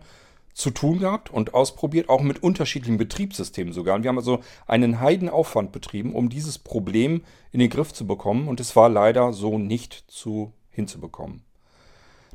[0.52, 3.94] zu tun gehabt und ausprobiert, auch mit unterschiedlichen Betriebssystemen sogar.
[3.94, 7.22] Und wir haben also einen Heidenaufwand betrieben, um dieses Problem
[7.52, 8.48] in den Griff zu bekommen.
[8.48, 11.44] Und es war leider so nicht zu hinzubekommen.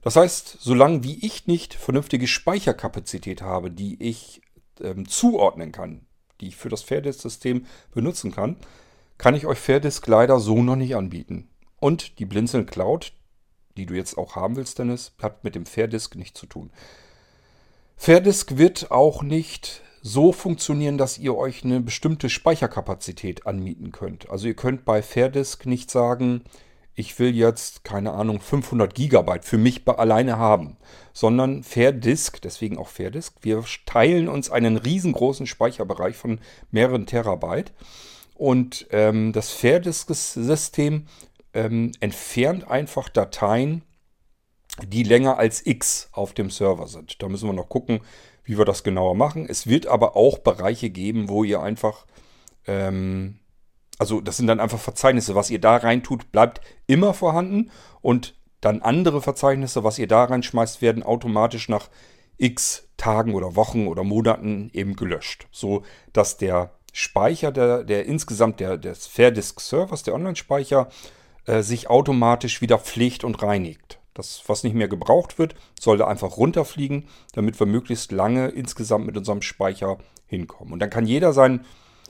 [0.02, 4.42] Das heißt, solange wie ich nicht vernünftige Speicherkapazität habe, die ich
[4.82, 6.06] ähm, zuordnen kann,
[6.42, 8.58] die ich für das Fairdisk-System benutzen kann,
[9.18, 11.50] kann ich euch Fairdisk leider so noch nicht anbieten.
[11.80, 13.14] Und die Blinzeln Cloud,
[13.78, 16.72] die du jetzt auch haben willst, Dennis, hat mit dem Fairdisk nichts zu tun.
[17.96, 24.30] Fairdisk wird auch nicht so funktionieren, dass ihr euch eine bestimmte Speicherkapazität anmieten könnt.
[24.30, 26.44] Also ihr könnt bei Fairdisk nicht sagen,
[26.96, 30.78] ich will jetzt, keine Ahnung, 500 Gigabyte für mich alleine haben,
[31.12, 37.72] sondern Fairdisk, deswegen auch Fairdisk, wir teilen uns einen riesengroßen Speicherbereich von mehreren Terabyte
[38.44, 41.06] und ähm, das Fairdisk-System
[41.54, 43.84] ähm, entfernt einfach Dateien,
[44.86, 47.24] die länger als X auf dem Server sind.
[47.24, 48.02] Da müssen wir noch gucken,
[48.44, 49.48] wie wir das genauer machen.
[49.48, 52.06] Es wird aber auch Bereiche geben, wo ihr einfach,
[52.68, 53.40] ähm,
[53.98, 58.82] also das sind dann einfach Verzeichnisse, was ihr da reintut, bleibt immer vorhanden und dann
[58.82, 61.90] andere Verzeichnisse, was ihr da reinschmeißt, werden automatisch nach
[62.38, 68.60] x Tagen oder Wochen oder Monaten eben gelöscht, so dass der Speicher, der, der insgesamt
[68.62, 70.88] der, des Fairdisk Servers, der Online-Speicher,
[71.46, 74.00] äh, sich automatisch wieder pflegt und reinigt.
[74.14, 79.18] Das, was nicht mehr gebraucht wird, sollte einfach runterfliegen, damit wir möglichst lange insgesamt mit
[79.18, 80.72] unserem Speicher hinkommen.
[80.72, 81.66] Und dann kann jeder sein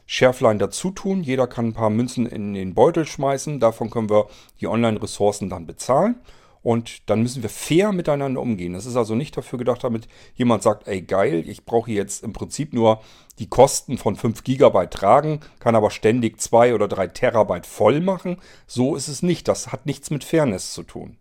[0.05, 1.23] Schärflein dazu tun.
[1.23, 3.61] Jeder kann ein paar Münzen in den Beutel schmeißen.
[3.61, 4.27] Davon können wir
[4.59, 6.15] die Online-Ressourcen dann bezahlen.
[6.63, 8.73] Und dann müssen wir fair miteinander umgehen.
[8.73, 12.31] Das ist also nicht dafür gedacht, damit jemand sagt, ey geil, ich brauche jetzt im
[12.31, 13.01] Prinzip nur
[13.37, 18.37] die Kosten von 5 GB tragen, kann aber ständig 2 oder 3 Terabyte voll machen.
[18.65, 19.47] So ist es nicht.
[19.49, 21.17] Das hat nichts mit Fairness zu tun.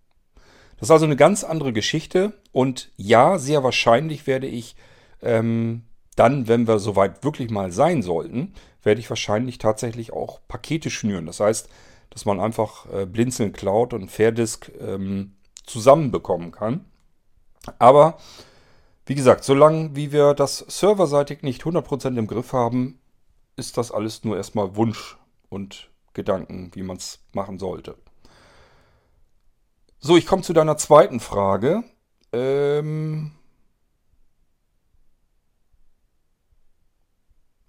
[0.76, 4.74] Das ist also eine ganz andere Geschichte und ja, sehr wahrscheinlich werde ich
[5.22, 5.82] ähm,
[6.16, 11.26] dann, wenn wir soweit wirklich mal sein sollten, werde ich wahrscheinlich tatsächlich auch Pakete schnüren.
[11.26, 11.68] Das heißt,
[12.12, 16.84] dass man einfach äh, Blinzeln Cloud und Fairdisk ähm, zusammenbekommen kann.
[17.78, 18.18] Aber
[19.06, 23.00] wie gesagt, solange wie wir das serverseitig nicht 100% im Griff haben,
[23.56, 25.16] ist das alles nur erstmal Wunsch
[25.48, 27.96] und Gedanken, wie man es machen sollte.
[29.98, 31.84] So, ich komme zu deiner zweiten Frage.
[32.32, 33.32] Ähm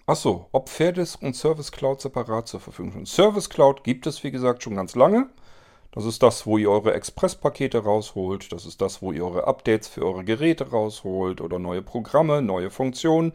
[0.06, 3.06] Achso, ob Fairdisk und Service Cloud separat zur Verfügung stehen.
[3.06, 5.30] Service Cloud gibt es, wie gesagt, schon ganz lange.
[5.92, 8.52] Das ist das, wo ihr eure Express-Pakete rausholt.
[8.52, 12.70] Das ist das, wo ihr eure Updates für eure Geräte rausholt oder neue Programme, neue
[12.70, 13.32] Funktionen.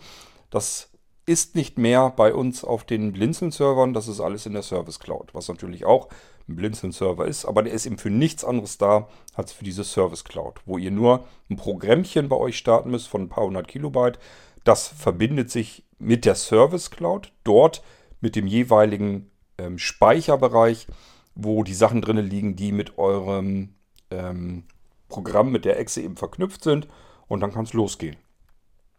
[0.51, 0.91] Das
[1.25, 3.95] ist nicht mehr bei uns auf den Blinzeln-Servern.
[3.95, 6.09] Das ist alles in der Service Cloud, was natürlich auch
[6.49, 10.25] ein Blinzeln-Server ist, aber der ist eben für nichts anderes da als für diese Service
[10.25, 14.19] Cloud, wo ihr nur ein Programmchen bei euch starten müsst von ein paar hundert Kilobyte.
[14.65, 17.83] Das verbindet sich mit der Service Cloud, dort
[18.21, 20.87] mit dem jeweiligen ähm, Speicherbereich,
[21.35, 23.75] wo die Sachen drin liegen, die mit eurem
[24.11, 24.65] ähm,
[25.09, 26.89] Programm, mit der Exe eben verknüpft sind.
[27.29, 28.17] Und dann kann es losgehen.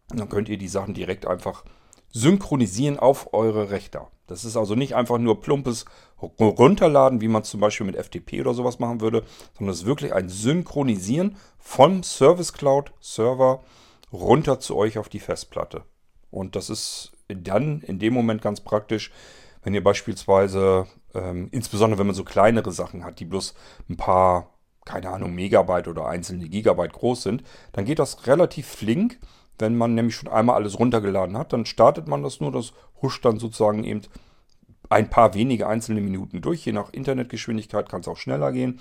[0.08, 1.64] Dann könnt ihr die Sachen direkt einfach
[2.12, 4.08] synchronisieren auf eure Rechner.
[4.26, 5.84] Das ist also nicht einfach nur plumpes
[6.38, 9.24] Runterladen, wie man zum Beispiel mit FTP oder sowas machen würde,
[9.56, 13.62] sondern es ist wirklich ein Synchronisieren vom Service Cloud Server
[14.12, 15.84] runter zu euch auf die Festplatte.
[16.30, 19.10] Und das ist dann in dem Moment ganz praktisch,
[19.62, 23.54] wenn ihr beispielsweise, ähm, insbesondere wenn man so kleinere Sachen hat, die bloß
[23.88, 29.18] ein paar, keine Ahnung, Megabyte oder einzelne Gigabyte groß sind, dann geht das relativ flink
[29.60, 33.24] wenn man nämlich schon einmal alles runtergeladen hat, dann startet man das nur, das huscht
[33.24, 34.02] dann sozusagen eben
[34.88, 36.64] ein paar wenige einzelne Minuten durch.
[36.64, 38.80] Je nach Internetgeschwindigkeit kann es auch schneller gehen.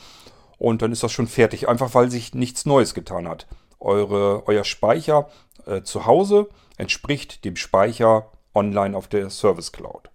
[0.58, 3.48] Und dann ist das schon fertig, einfach weil sich nichts Neues getan hat.
[3.80, 5.30] Eure, euer Speicher
[5.66, 6.50] äh, zu Hause
[6.80, 10.10] entspricht dem Speicher online auf der Service Cloud.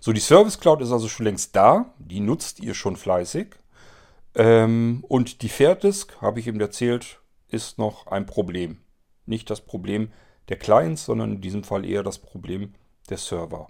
[0.00, 1.94] So, die Service Cloud ist also schon längst da.
[1.98, 3.56] Die nutzt ihr schon fleißig.
[4.34, 8.78] Ähm, und die Fairdisk, habe ich eben erzählt, ist noch ein Problem
[9.28, 10.10] nicht das Problem
[10.48, 12.74] der Clients, sondern in diesem Fall eher das Problem
[13.10, 13.68] der Server.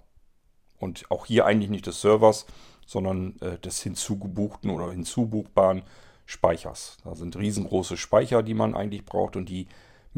[0.77, 2.45] Und auch hier eigentlich nicht des Servers,
[2.85, 5.83] sondern äh, des hinzugebuchten oder hinzubuchbaren
[6.25, 6.97] Speichers.
[7.03, 9.67] Da sind riesengroße Speicher, die man eigentlich braucht und die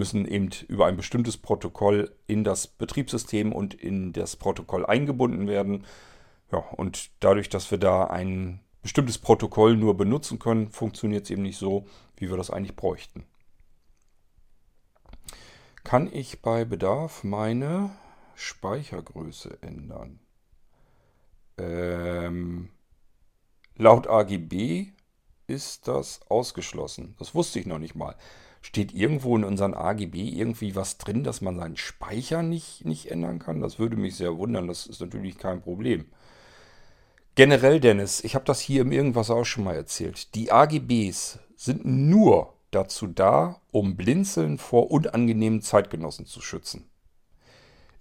[0.02, 5.86] müssen eben über ein bestimmtes Protokoll in das Betriebssystem und in das Protokoll eingebunden werden.
[6.52, 11.44] Ja, und dadurch, dass wir da ein bestimmtes Protokoll nur benutzen können, funktioniert es eben
[11.44, 11.86] nicht so,
[12.18, 13.26] wie wir das eigentlich bräuchten
[15.84, 17.92] kann ich bei Bedarf meine
[18.36, 20.20] Speichergröße ändern.
[21.58, 22.70] Ähm,
[23.76, 24.94] laut AGB
[25.48, 27.16] ist das ausgeschlossen.
[27.20, 28.16] Das wusste ich noch nicht mal.
[28.62, 33.40] Steht irgendwo in unseren AGB irgendwie was drin, dass man seinen Speicher nicht, nicht ändern
[33.40, 33.60] kann?
[33.60, 34.68] Das würde mich sehr wundern.
[34.68, 36.06] Das ist natürlich kein Problem.
[37.36, 40.36] Generell, Dennis, ich habe das hier im Irgendwas auch schon mal erzählt.
[40.36, 46.90] Die AGBs sind nur dazu da, um Blinzeln vor unangenehmen Zeitgenossen zu schützen.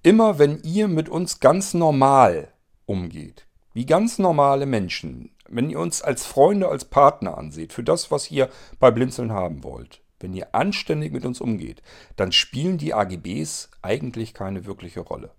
[0.03, 2.53] Immer wenn ihr mit uns ganz normal
[2.87, 8.11] umgeht, wie ganz normale Menschen, wenn ihr uns als Freunde, als Partner anseht, für das,
[8.11, 11.83] was ihr bei Blinzeln haben wollt, wenn ihr anständig mit uns umgeht,
[12.17, 15.33] dann spielen die AGBs eigentlich keine wirkliche Rolle.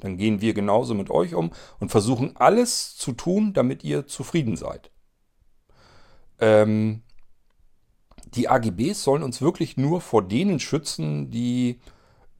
[0.00, 4.56] Dann gehen wir genauso mit euch um und versuchen alles zu tun, damit ihr zufrieden
[4.56, 4.90] seid.
[6.40, 7.02] Ähm,
[8.34, 11.80] die AGBs sollen uns wirklich nur vor denen schützen, die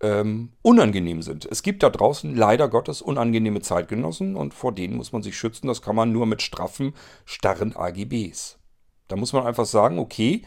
[0.00, 1.46] ähm, unangenehm sind.
[1.46, 5.68] Es gibt da draußen leider Gottes unangenehme Zeitgenossen und vor denen muss man sich schützen.
[5.68, 8.58] Das kann man nur mit straffen, starren AGBs.
[9.06, 10.42] Da muss man einfach sagen, okay,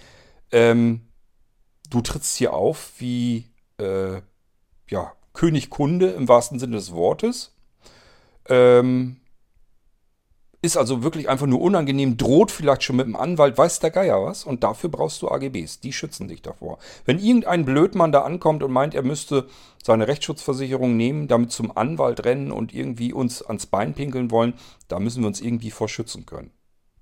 [0.51, 1.04] ähm,
[1.95, 3.45] du trittst hier auf wie
[3.77, 4.21] äh,
[4.89, 7.55] ja, König Kunde im wahrsten Sinne des Wortes.
[8.47, 9.17] Ähm,
[10.61, 14.25] ist also wirklich einfach nur unangenehm, droht vielleicht schon mit dem Anwalt, weiß der Geier
[14.25, 14.43] was.
[14.43, 16.79] Und dafür brauchst du AGBs, die schützen dich davor.
[17.05, 19.47] Wenn irgendein Blödmann da ankommt und meint, er müsste
[19.83, 24.55] seine Rechtsschutzversicherung nehmen, damit zum Anwalt rennen und irgendwie uns ans Bein pinkeln wollen,
[24.87, 26.51] da müssen wir uns irgendwie vor schützen können.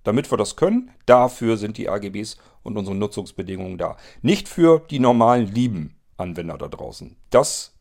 [0.04, 3.98] Damit wir das können, dafür sind die AGBs und unsere Nutzungsbedingungen da.
[4.22, 7.16] Nicht für die normalen lieben Anwender da draußen.
[7.30, 7.74] Das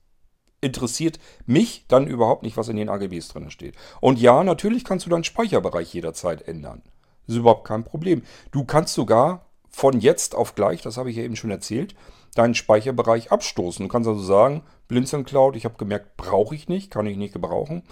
[0.61, 3.74] interessiert mich dann überhaupt nicht, was in den AGBs drin steht.
[4.00, 6.82] Und ja, natürlich kannst du deinen Speicherbereich jederzeit ändern.
[7.26, 8.22] Das ist überhaupt kein Problem.
[8.52, 11.94] Du kannst sogar von jetzt auf gleich, das habe ich ja eben schon erzählt,
[12.35, 13.85] deinen Speicherbereich abstoßen.
[13.85, 17.32] Du kannst also sagen, Blinzeln Cloud, ich habe gemerkt, brauche ich nicht, kann ich nicht
[17.32, 17.82] gebrauchen,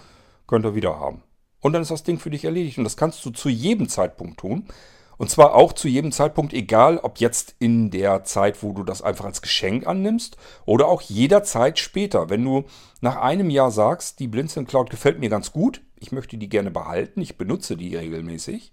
[0.46, 1.22] könnt ihr wieder haben.
[1.60, 2.78] Und dann ist das Ding für dich erledigt.
[2.78, 4.66] Und das kannst du zu jedem Zeitpunkt tun.
[5.20, 9.02] Und zwar auch zu jedem Zeitpunkt, egal ob jetzt in der Zeit, wo du das
[9.02, 12.30] einfach als Geschenk annimmst oder auch jederzeit später.
[12.30, 12.64] Wenn du
[13.02, 16.70] nach einem Jahr sagst, die Blinzeln Cloud gefällt mir ganz gut, ich möchte die gerne
[16.70, 18.72] behalten, ich benutze die regelmäßig,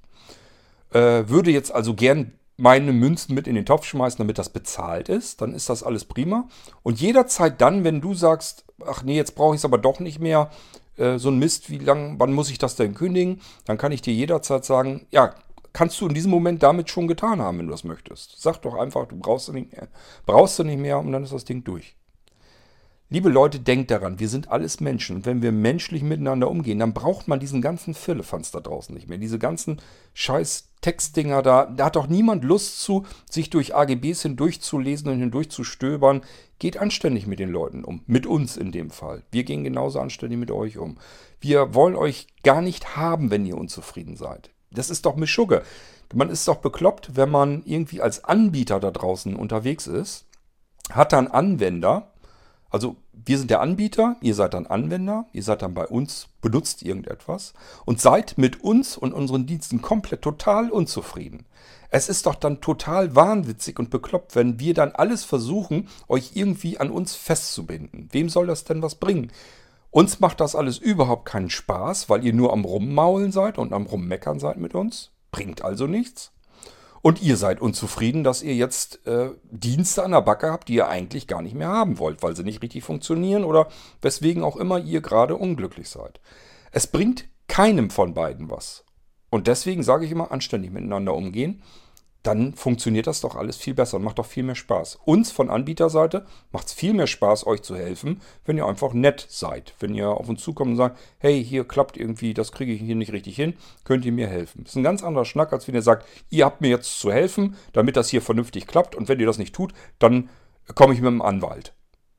[0.94, 5.10] äh, würde jetzt also gern meine Münzen mit in den Topf schmeißen, damit das bezahlt
[5.10, 6.48] ist, dann ist das alles prima.
[6.82, 10.20] Und jederzeit dann, wenn du sagst, ach nee, jetzt brauche ich es aber doch nicht
[10.20, 10.50] mehr,
[10.98, 13.42] äh, so ein Mist, wie lang, wann muss ich das denn kündigen?
[13.66, 15.34] Dann kann ich dir jederzeit sagen, ja,
[15.74, 18.42] kannst du in diesem Moment damit schon getan haben, wenn du das möchtest.
[18.42, 19.88] Sag doch einfach, du brauchst du nicht mehr,
[20.26, 21.96] brauchst du nicht mehr und dann ist das Ding durch.
[23.10, 25.18] Liebe Leute, denkt daran, wir sind alles Menschen.
[25.18, 29.08] Und wenn wir menschlich miteinander umgehen, dann braucht man diesen ganzen Firlefanz da draußen nicht
[29.08, 29.18] mehr.
[29.18, 29.80] Diese ganzen
[30.14, 31.66] scheiß Textdinger da.
[31.66, 36.22] Da hat doch niemand Lust zu, sich durch AGBs hindurchzulesen und hindurchzustöbern.
[36.60, 38.04] Geht anständig mit den Leuten um.
[38.08, 39.24] Mit uns in dem Fall.
[39.32, 40.98] Wir gehen genauso anständig mit euch um.
[41.40, 44.50] Wir wollen euch gar nicht haben, wenn ihr unzufrieden seid.
[44.72, 45.64] Das ist doch Mischugge.
[46.14, 50.26] Man ist doch bekloppt, wenn man irgendwie als Anbieter da draußen unterwegs ist,
[50.90, 52.14] hat dann Anwender,
[52.78, 56.84] also wir sind der Anbieter, ihr seid dann Anwender, ihr seid dann bei uns, benutzt
[56.84, 61.48] irgendetwas und seid mit uns und unseren Diensten komplett total unzufrieden.
[61.90, 66.78] Es ist doch dann total wahnwitzig und bekloppt, wenn wir dann alles versuchen, euch irgendwie
[66.78, 68.10] an uns festzubinden.
[68.12, 69.32] Wem soll das denn was bringen?
[69.90, 73.88] Uns macht das alles überhaupt keinen Spaß, weil ihr nur am Rummaulen seid und am
[73.88, 75.10] Rummeckern seid mit uns.
[75.32, 76.32] Bringt also nichts.
[77.02, 80.88] Und ihr seid unzufrieden, dass ihr jetzt äh, Dienste an der Backe habt, die ihr
[80.88, 83.68] eigentlich gar nicht mehr haben wollt, weil sie nicht richtig funktionieren oder
[84.02, 86.20] weswegen auch immer ihr gerade unglücklich seid.
[86.72, 88.84] Es bringt keinem von beiden was.
[89.30, 91.62] Und deswegen sage ich immer, anständig miteinander umgehen
[92.28, 95.00] dann funktioniert das doch alles viel besser und macht doch viel mehr Spaß.
[95.06, 99.26] Uns von Anbieterseite macht es viel mehr Spaß, euch zu helfen, wenn ihr einfach nett
[99.30, 99.74] seid.
[99.80, 102.96] Wenn ihr auf uns zukommt und sagt, hey, hier klappt irgendwie, das kriege ich hier
[102.96, 103.54] nicht richtig hin,
[103.86, 104.66] könnt ihr mir helfen.
[104.66, 107.14] Das ist ein ganz anderer Schnack, als wenn ihr sagt, ihr habt mir jetzt zu
[107.14, 110.30] helfen, damit das hier vernünftig klappt und wenn ihr das nicht tut, dann
[110.76, 111.74] komme ich mit dem Anwalt.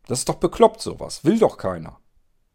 [0.06, 1.98] Das ist doch bekloppt sowas, will doch keiner.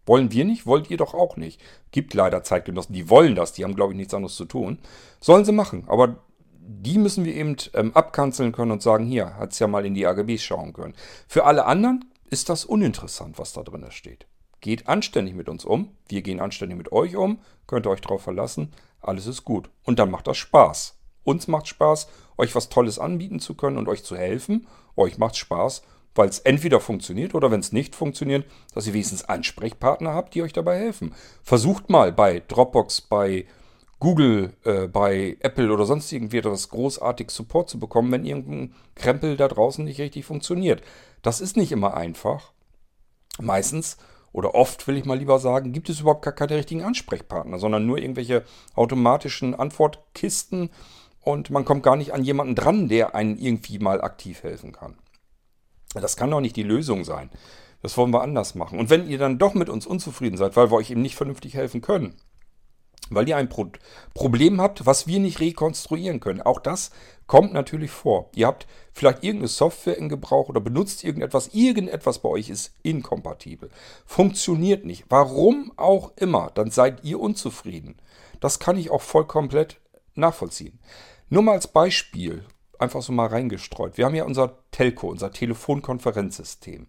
[0.08, 1.62] Wollen wir nicht, wollt ihr doch auch nicht.
[1.92, 4.80] Gibt leider Zeitgenossen, die wollen das, die haben, glaube ich, nichts anderes zu tun.
[5.22, 6.18] Sollen sie machen, aber
[6.66, 9.94] die müssen wir eben ähm, abkanzeln können und sagen, hier, hat es ja mal in
[9.94, 10.94] die AGBs schauen können.
[11.28, 14.28] Für alle anderen ist das uninteressant, was da drin steht.
[14.62, 18.22] Geht anständig mit uns um, wir gehen anständig mit euch um, könnt ihr euch darauf
[18.22, 18.72] verlassen,
[19.02, 19.70] alles ist gut.
[19.84, 20.98] Und dann macht das Spaß.
[21.24, 24.68] Uns macht Spaß, euch was Tolles anbieten zu können und euch zu helfen.
[24.96, 25.84] Euch macht Spaß,
[26.16, 30.42] weil es entweder funktioniert oder wenn es nicht funktioniert, dass ihr wenigstens Ansprechpartner habt, die
[30.42, 31.14] euch dabei helfen.
[31.44, 33.46] Versucht mal bei Dropbox, bei
[34.04, 39.38] Google, äh, bei Apple oder sonst irgendwie etwas großartig Support zu bekommen, wenn irgendein Krempel
[39.38, 40.84] da draußen nicht richtig funktioniert.
[41.22, 42.52] Das ist nicht immer einfach.
[43.40, 43.98] Meistens
[44.34, 47.86] oder oft will ich mal lieber sagen, gibt es überhaupt gar keine richtigen Ansprechpartner, sondern
[47.86, 48.44] nur irgendwelche
[48.76, 50.70] automatischen Antwortkisten
[51.22, 54.98] und man kommt gar nicht an jemanden dran, der einen irgendwie mal aktiv helfen kann.
[55.94, 57.30] Das kann doch nicht die Lösung sein.
[57.82, 58.80] Das wollen wir anders machen.
[58.80, 61.54] Und wenn ihr dann doch mit uns unzufrieden seid, weil wir euch eben nicht vernünftig
[61.54, 62.16] helfen können,
[63.10, 63.68] weil ihr ein Pro
[64.14, 66.42] Problem habt, was wir nicht rekonstruieren können.
[66.42, 66.92] Auch das
[67.28, 68.30] kommt natürlich vor.
[68.36, 71.50] Ihr habt vielleicht irgendeine Software in Gebrauch oder benutzt irgendetwas.
[71.54, 73.70] Irgendetwas bei euch ist inkompatibel.
[74.06, 75.06] Funktioniert nicht.
[75.10, 76.52] Warum auch immer.
[76.54, 77.96] Dann seid ihr unzufrieden.
[78.40, 79.80] Das kann ich auch voll komplett
[80.16, 80.80] nachvollziehen.
[81.30, 82.44] Nur mal als Beispiel,
[82.78, 83.98] einfach so mal reingestreut.
[83.98, 86.88] Wir haben ja unser Telco, unser Telefonkonferenzsystem.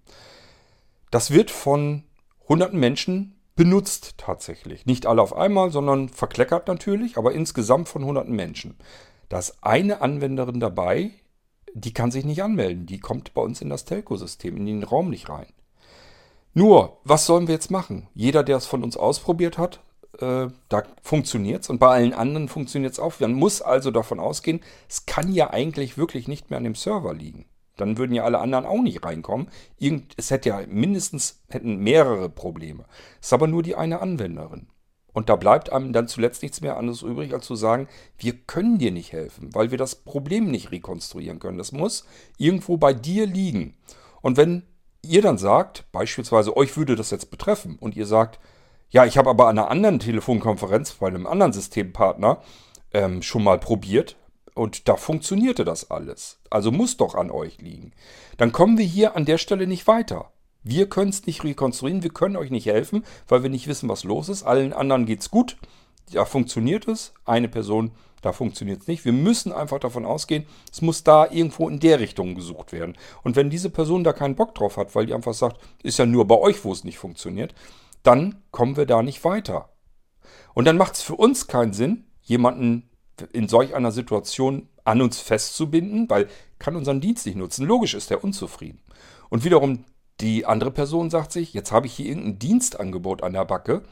[1.11, 2.03] Das wird von
[2.49, 4.87] hunderten Menschen benutzt tatsächlich.
[4.87, 8.77] Nicht alle auf einmal, sondern verkleckert natürlich, aber insgesamt von hunderten Menschen.
[9.29, 11.11] Da ist eine Anwenderin dabei,
[11.73, 12.87] die kann sich nicht anmelden.
[12.87, 15.47] Die kommt bei uns in das Telco-System, in den Raum nicht rein.
[16.53, 18.09] Nur, was sollen wir jetzt machen?
[18.15, 19.81] Jeder, der es von uns ausprobiert hat,
[20.21, 23.19] äh, da funktioniert es und bei allen anderen funktioniert es auch.
[23.19, 27.13] Man muss also davon ausgehen, es kann ja eigentlich wirklich nicht mehr an dem Server
[27.13, 27.47] liegen.
[27.77, 29.49] Dann würden ja alle anderen auch nicht reinkommen.
[29.79, 32.85] Irgend, es hätte ja mindestens hätten mehrere Probleme.
[33.21, 34.69] Es ist aber nur die eine Anwenderin.
[35.13, 38.79] Und da bleibt einem dann zuletzt nichts mehr anderes übrig, als zu sagen, wir können
[38.79, 41.57] dir nicht helfen, weil wir das Problem nicht rekonstruieren können.
[41.59, 42.05] Das muss
[42.37, 43.77] irgendwo bei dir liegen.
[44.23, 44.65] Und wenn
[45.03, 48.41] ihr dann sagt, beispielsweise euch würde das jetzt betreffen und ihr sagt,
[48.91, 52.43] ja, ich habe aber an einer anderen Telefonkonferenz bei einem anderen Systempartner
[52.93, 54.17] ähm, schon mal probiert
[54.55, 56.39] und da funktionierte das alles.
[56.49, 57.93] Also muss doch an euch liegen.
[58.37, 60.31] Dann kommen wir hier an der Stelle nicht weiter.
[60.63, 64.05] Wir können es nicht rekonstruieren, wir können euch nicht helfen, weil wir nicht wissen, was
[64.05, 64.45] los ist.
[64.45, 65.59] Allen anderen geht es gut,
[66.13, 67.13] da funktioniert es.
[67.27, 67.91] Eine Person,
[68.23, 69.05] da funktioniert es nicht.
[69.05, 72.97] Wir müssen einfach davon ausgehen, es muss da irgendwo in der Richtung gesucht werden.
[73.23, 76.07] Und wenn diese Person da keinen Bock drauf hat, weil die einfach sagt, ist ja
[76.07, 77.55] nur bei euch, wo es nicht funktioniert,
[78.03, 79.69] dann kommen wir da nicht weiter.
[80.55, 82.89] Und dann macht es für uns keinen Sinn, jemanden
[83.33, 87.67] in solch einer Situation an uns festzubinden, weil kann unseren Dienst nicht nutzen.
[87.67, 88.81] Logisch ist er unzufrieden.
[89.31, 89.85] Und wiederum
[90.21, 93.83] die andere Person sagt sich, jetzt habe ich hier irgendein Dienstangebot an der Backe.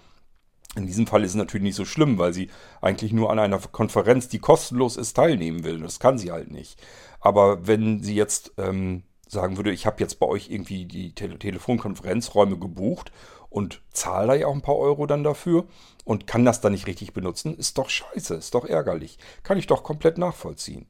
[0.76, 2.48] In diesem Fall ist es natürlich nicht so schlimm, weil sie
[2.80, 5.80] eigentlich nur an einer Konferenz, die kostenlos ist, teilnehmen will.
[5.80, 6.80] Das kann sie halt nicht.
[7.20, 11.38] Aber wenn sie jetzt ähm, sagen würde, ich habe jetzt bei euch irgendwie die Tele
[11.38, 13.12] Telefonkonferenzräume gebucht
[13.52, 15.66] und zahle da ja auch ein paar Euro dann dafür
[16.04, 19.18] und kann das dann nicht richtig benutzen, ist doch scheiße, ist doch ärgerlich.
[19.42, 20.86] Kann ich doch komplett nachvollziehen.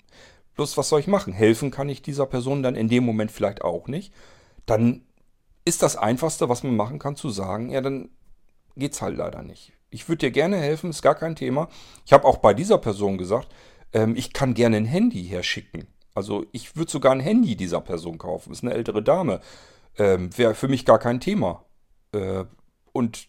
[0.55, 1.33] Bloß was soll ich machen?
[1.33, 4.13] Helfen kann ich dieser Person dann in dem Moment vielleicht auch nicht.
[4.65, 5.03] Dann
[5.65, 8.11] ist das Einfachste, was man machen kann, zu sagen, ja, dann
[8.77, 9.73] geht's halt leider nicht.
[9.91, 11.69] Ich würde dir gerne helfen, ist gar kein Thema.
[12.07, 13.49] Ich habe auch bei dieser Person gesagt,
[13.93, 15.87] ähm, ich kann gerne ein Handy herschicken.
[16.15, 18.53] Also ich würde sogar ein Handy dieser Person kaufen.
[18.53, 19.41] Ist eine ältere Dame.
[19.99, 21.65] Ähm, Wäre für mich gar kein Thema.
[22.13, 22.45] Äh,
[22.93, 23.29] und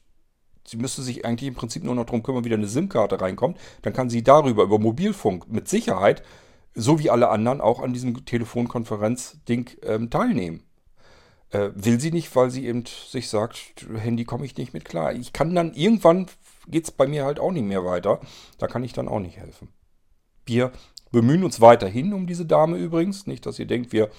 [0.65, 3.57] sie müsste sich eigentlich im Prinzip nur noch darum kümmern, wie eine SIM-Karte reinkommt.
[3.81, 6.23] Dann kann sie darüber, über Mobilfunk, mit Sicherheit,
[6.75, 10.63] so wie alle anderen, auch an diesem Telefonkonferenz-Ding ähm, teilnehmen.
[11.51, 15.13] Äh, will sie nicht, weil sie eben sich sagt, Handy komme ich nicht mit klar.
[15.13, 16.27] Ich kann dann irgendwann,
[16.67, 18.19] geht es bei mir halt auch nicht mehr weiter.
[18.57, 19.69] Da kann ich dann auch nicht helfen.
[20.45, 20.71] Wir
[21.11, 23.27] bemühen uns weiterhin um diese Dame übrigens.
[23.27, 24.09] Nicht, dass ihr denkt, wir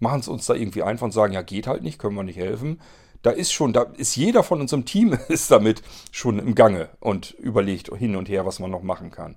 [0.00, 2.38] machen es uns da irgendwie einfach und sagen, ja, geht halt nicht, können wir nicht
[2.38, 2.80] helfen.
[3.22, 7.32] Da ist schon, da ist jeder von unserem Team ist damit schon im Gange und
[7.32, 9.36] überlegt hin und her, was man noch machen kann.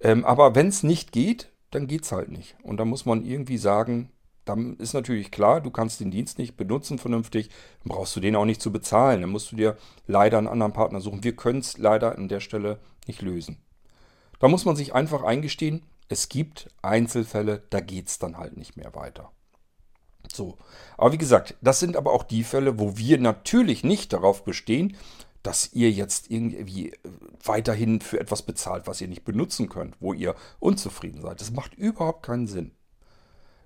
[0.00, 2.56] Ähm, aber wenn es nicht geht, dann geht es halt nicht.
[2.62, 4.10] Und da muss man irgendwie sagen,
[4.44, 7.48] dann ist natürlich klar, du kannst den Dienst nicht benutzen vernünftig,
[7.84, 9.20] dann brauchst du den auch nicht zu bezahlen.
[9.20, 11.24] Dann musst du dir leider einen anderen Partner suchen.
[11.24, 13.58] Wir können es leider an der Stelle nicht lösen.
[14.40, 18.76] Da muss man sich einfach eingestehen, es gibt Einzelfälle, da geht es dann halt nicht
[18.76, 19.30] mehr weiter.
[20.30, 20.56] So,
[20.96, 24.96] aber wie gesagt, das sind aber auch die Fälle, wo wir natürlich nicht darauf bestehen,
[25.42, 26.96] dass ihr jetzt irgendwie äh,
[27.44, 31.40] weiterhin für etwas bezahlt, was ihr nicht benutzen könnt, wo ihr unzufrieden seid.
[31.40, 32.70] Das macht überhaupt keinen Sinn.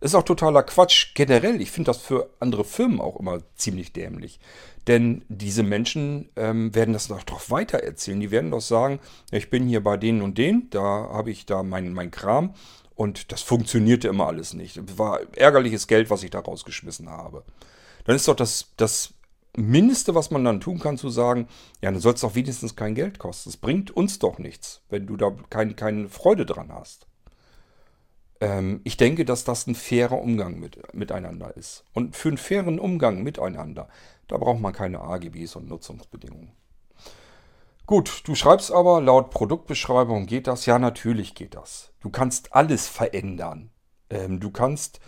[0.01, 1.61] Ist auch totaler Quatsch generell.
[1.61, 4.41] Ich finde das für andere Firmen auch immer ziemlich dämlich.
[4.87, 8.21] Denn diese Menschen ähm, werden das doch, doch weiter erzählen.
[8.21, 11.63] Die werden doch sagen, ich bin hier bei denen und denen, da habe ich da
[11.63, 12.55] mein, mein Kram
[12.97, 14.99] und das funktionierte immer alles nicht.
[14.99, 17.45] War ärgerliches Geld, was ich da rausgeschmissen habe.
[18.05, 19.15] Dann ist doch das, das
[19.57, 21.47] Mindeste, was man dann tun kann, zu sagen,
[21.83, 23.51] ja, dann soll es doch wenigstens kein Geld kosten.
[23.51, 27.07] Es bringt uns doch nichts, wenn du da kein, keine Freude dran hast.
[28.41, 31.85] Ähm, ich denke, dass das ein fairer Umgang mit, miteinander ist.
[31.93, 33.89] Und für einen fairen Umgang miteinander,
[34.29, 36.53] da braucht man keine AGBs und Nutzungsbedingungen.
[37.87, 40.67] Gut, du schreibst aber, laut Produktbeschreibung geht das.
[40.67, 41.93] Ja, natürlich geht das.
[42.07, 43.71] Du kannst alles verändern.
[44.11, 45.01] Ähm, du kannst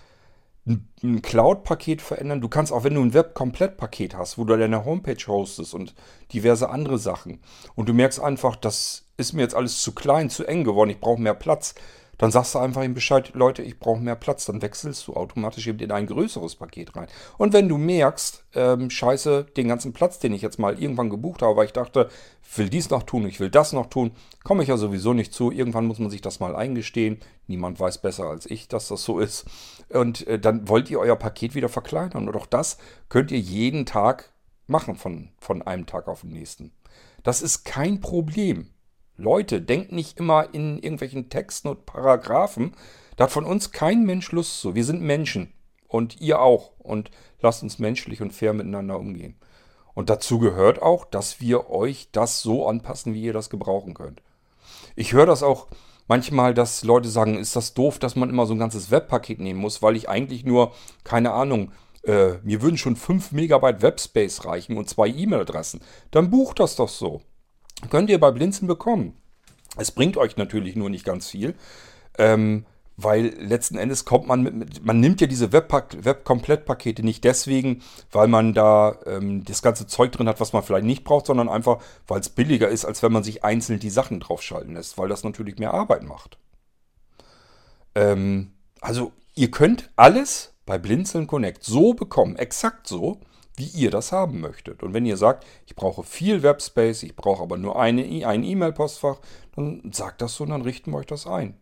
[0.67, 2.41] ein Cloud-Paket verändern.
[2.41, 5.95] Du kannst auch, wenn du ein Web-Komplett-Paket hast, wo du deine Homepage hostest und
[6.33, 7.41] diverse andere Sachen
[7.77, 10.99] und du merkst einfach, das ist mir jetzt alles zu klein, zu eng geworden, ich
[10.99, 11.77] brauche mehr Platz,
[12.19, 14.45] Dann sagst du einfach ihm Bescheid, Leute, ich brauche mehr Platz.
[14.45, 17.07] Dann wechselst du automatisch eben in ein größeres Paket rein.
[17.39, 21.43] Und wenn du merkst, ähm, scheiße, den ganzen Platz, den ich jetzt mal irgendwann gebucht
[21.43, 22.09] habe, weil ich dachte,
[22.43, 24.11] ich will dies noch tun, ich will das noch tun,
[24.43, 25.53] komme ich ja sowieso nicht zu.
[25.53, 27.21] Irgendwann muss man sich das mal eingestehen.
[27.47, 29.47] Niemand weiß besser als ich, dass das so ist.
[29.89, 32.29] Und äh, dann wollt ihr euer Paket wieder verkleinern.
[32.29, 34.33] Und auch das könnt ihr jeden Tag
[34.67, 36.73] machen von, von einem Tag auf den nächsten.
[37.23, 38.71] Das ist kein Problem.
[39.19, 42.73] Leute, denkt nicht immer in irgendwelchen Texten und Paragraphen.
[43.17, 44.77] Da hat von uns kein Mensch Lust zu.
[44.77, 45.53] Wir sind Menschen.
[45.89, 46.71] Und ihr auch.
[46.79, 47.11] Und
[47.41, 49.37] lasst uns menschlich und fair miteinander umgehen.
[49.95, 54.23] Und dazu gehört auch, dass wir euch das so anpassen, wie ihr das gebrauchen könnt.
[54.95, 55.67] Ich höre das auch
[56.07, 59.59] manchmal, dass Leute sagen, ist das doof, dass man immer so ein ganzes Webpaket nehmen
[59.59, 61.73] muss, weil ich eigentlich nur, keine Ahnung,
[62.05, 65.81] äh, mir würden schon 5 Megabyte Webspace reichen und zwei E-Mail-Adressen.
[66.13, 67.23] Dann bucht das doch so.
[67.91, 69.17] Könnt ihr bei Blinzen bekommen.
[69.77, 71.55] Es bringt euch natürlich nur nicht ganz viel.
[72.19, 72.65] Ähm,
[73.01, 78.55] weil letzten Endes kommt man mit, man nimmt ja diese Web-Komplettpakete nicht deswegen, weil man
[78.55, 82.19] da ähm, das ganze Zeug drin hat, was man vielleicht nicht braucht, sondern einfach, weil
[82.19, 85.59] es billiger ist, als wenn man sich einzeln die Sachen draufschalten lässt, weil das natürlich
[85.59, 86.39] mehr Arbeit macht.
[87.95, 88.51] Ähm,
[88.81, 93.21] also ihr könnt alles bei Blinzeln Connect so bekommen, exakt so,
[93.59, 94.83] wie ihr das haben möchtet.
[94.83, 99.19] Und wenn ihr sagt, ich brauche viel Webspace, ich brauche aber nur eine, ein E-Mail-Postfach,
[99.57, 101.61] dann sagt das so und dann richten wir euch das ein.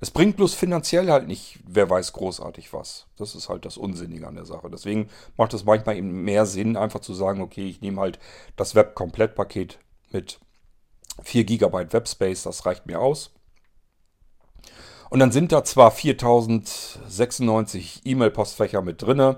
[0.00, 3.06] Es bringt bloß finanziell halt nicht, wer weiß großartig was.
[3.16, 4.68] Das ist halt das Unsinnige an der Sache.
[4.70, 8.18] Deswegen macht es manchmal eben mehr Sinn, einfach zu sagen, okay, ich nehme halt
[8.56, 9.78] das Web-Komplettpaket
[10.10, 10.40] mit
[11.22, 13.30] 4 GB Webspace, das reicht mir aus.
[15.10, 19.36] Und dann sind da zwar 4096 E-Mail-Postfächer mit drin,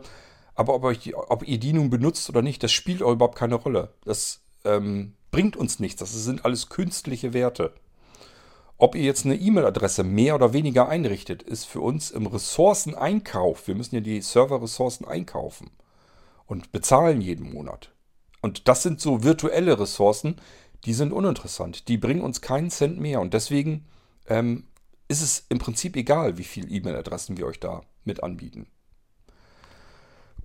[0.57, 3.39] aber ob, euch die, ob, ihr die nun benutzt oder nicht, das spielt auch überhaupt
[3.39, 3.93] keine Rolle.
[4.05, 6.01] Das ähm, bringt uns nichts.
[6.01, 7.75] Das sind alles künstliche Werte.
[8.79, 13.69] Ob ihr jetzt eine E-Mail-Adresse mehr oder weniger einrichtet, ist für uns im Ressourceneinkauf.
[13.69, 15.71] Wir müssen ja die Server-Ressourcen einkaufen
[16.47, 17.91] und bezahlen jeden Monat.
[18.41, 20.37] Und das sind so virtuelle Ressourcen,
[20.85, 21.89] die sind uninteressant.
[21.89, 23.21] Die bringen uns keinen Cent mehr.
[23.21, 23.87] Und deswegen
[24.27, 24.65] ähm,
[25.09, 28.67] ist es im Prinzip egal, wie viele E-Mail-Adressen wir euch da mit anbieten.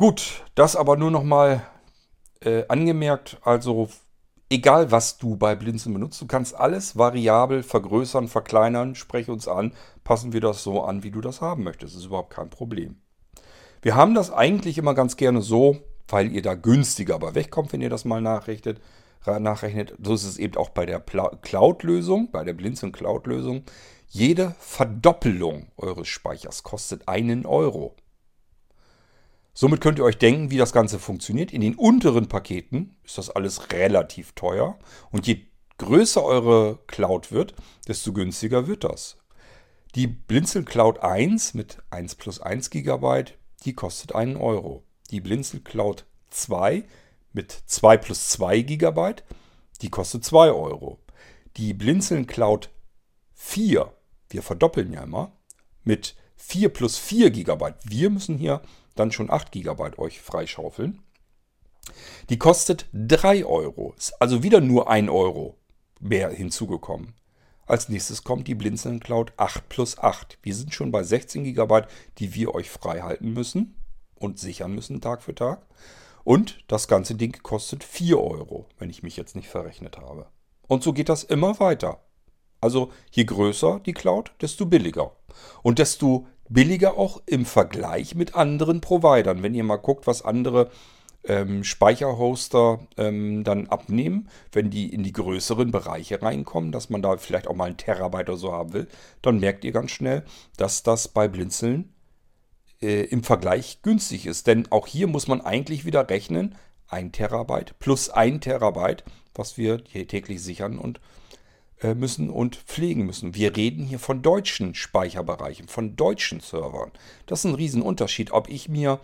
[0.01, 1.61] Gut, das aber nur nochmal
[2.43, 3.37] äh, angemerkt.
[3.43, 3.87] Also
[4.49, 9.73] egal was du bei Blinzeln benutzt, du kannst alles variabel vergrößern, verkleinern, spreche uns an,
[10.03, 11.93] passen wir das so an, wie du das haben möchtest.
[11.93, 12.95] Das ist überhaupt kein Problem.
[13.83, 15.77] Wir haben das eigentlich immer ganz gerne so,
[16.07, 18.81] weil ihr da günstiger aber wegkommt, wenn ihr das mal nachrechnet.
[19.23, 19.93] nachrechnet.
[20.01, 23.65] So ist es eben auch bei der Cloud-Lösung, bei der Blinzeln Cloud-Lösung.
[24.07, 27.95] Jede Verdoppelung eures Speichers kostet einen Euro.
[29.53, 31.51] Somit könnt ihr euch denken, wie das Ganze funktioniert.
[31.51, 34.79] In den unteren Paketen ist das alles relativ teuer.
[35.11, 35.45] Und je
[35.77, 37.55] größer eure Cloud wird,
[37.87, 39.17] desto günstiger wird das.
[39.95, 43.25] Die Blinzel Cloud 1 mit 1 plus 1 GB,
[43.65, 44.85] die kostet einen Euro.
[45.09, 46.85] Die Blinzel Cloud 2
[47.33, 49.15] mit 2 plus 2 GB,
[49.81, 50.99] die kostet 2 Euro.
[51.57, 52.69] Die Blinzeln Cloud
[53.33, 53.91] 4,
[54.29, 55.33] wir verdoppeln ja immer,
[55.83, 57.73] mit 4 plus 4 GB.
[57.83, 58.61] Wir müssen hier
[58.95, 61.01] dann schon 8 GB euch freischaufeln.
[62.29, 63.93] Die kostet 3 Euro.
[63.97, 65.57] Ist also wieder nur 1 Euro
[65.99, 67.13] mehr hinzugekommen.
[67.65, 70.39] Als nächstes kommt die Blinzeln Cloud 8 plus 8.
[70.41, 71.83] Wir sind schon bei 16 GB,
[72.17, 73.75] die wir euch frei halten müssen
[74.15, 75.65] und sichern müssen Tag für Tag.
[76.23, 80.27] Und das ganze Ding kostet 4 Euro, wenn ich mich jetzt nicht verrechnet habe.
[80.67, 82.03] Und so geht das immer weiter.
[82.59, 85.15] Also je größer die Cloud, desto billiger.
[85.63, 89.43] Und desto billiger auch im Vergleich mit anderen Providern.
[89.43, 90.69] Wenn ihr mal guckt, was andere
[91.23, 97.17] ähm, Speicherhoster ähm, dann abnehmen, wenn die in die größeren Bereiche reinkommen, dass man da
[97.17, 98.87] vielleicht auch mal einen Terabyte oder so haben will,
[99.21, 100.23] dann merkt ihr ganz schnell,
[100.57, 101.93] dass das bei Blinzeln
[102.81, 104.47] äh, im Vergleich günstig ist.
[104.47, 106.55] Denn auch hier muss man eigentlich wieder rechnen,
[106.87, 110.99] ein Terabyte plus ein Terabyte, was wir hier täglich sichern und
[111.95, 113.35] müssen und pflegen müssen.
[113.35, 116.91] Wir reden hier von deutschen Speicherbereichen, von deutschen Servern.
[117.25, 118.99] Das ist ein Riesenunterschied, ob ich mir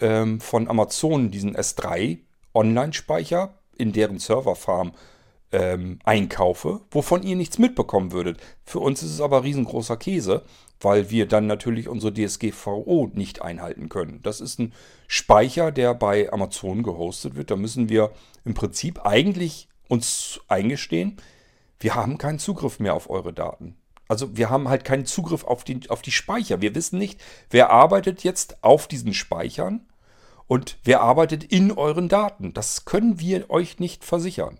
[0.00, 2.18] ähm, von Amazon diesen S3
[2.54, 4.92] Online-Speicher in deren Serverfarm
[5.52, 8.38] ähm, einkaufe, wovon ihr nichts mitbekommen würdet.
[8.64, 10.42] Für uns ist es aber riesengroßer Käse,
[10.80, 14.20] weil wir dann natürlich unsere DSGVO nicht einhalten können.
[14.22, 14.72] Das ist ein
[15.06, 17.50] Speicher, der bei Amazon gehostet wird.
[17.50, 18.12] Da müssen wir
[18.44, 21.16] im Prinzip eigentlich uns eingestehen,
[21.80, 23.76] wir haben keinen Zugriff mehr auf eure Daten.
[24.08, 26.60] Also wir haben halt keinen Zugriff auf die, auf die Speicher.
[26.60, 27.20] Wir wissen nicht,
[27.50, 29.86] wer arbeitet jetzt auf diesen Speichern
[30.46, 32.54] und wer arbeitet in euren Daten.
[32.54, 34.58] Das können wir euch nicht versichern.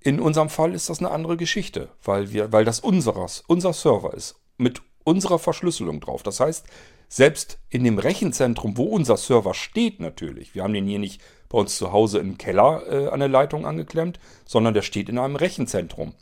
[0.00, 4.12] In unserem Fall ist das eine andere Geschichte, weil, wir, weil das unseres, unser Server
[4.14, 4.36] ist.
[4.58, 6.22] mit unserer Verschlüsselung drauf.
[6.22, 6.66] Das heißt,
[7.08, 11.20] selbst in dem Rechenzentrum, wo unser Server steht natürlich, wir haben den hier nicht
[11.52, 15.18] bei uns zu Hause im Keller äh, an der Leitung angeklemmt, sondern der steht in
[15.18, 16.14] einem Rechenzentrum.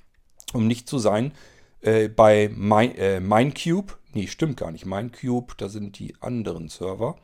[0.53, 1.33] Um nicht zu sein,
[1.81, 7.17] äh, bei My, äh, Minecube, nee, stimmt gar nicht, Minecube, da sind die anderen Server.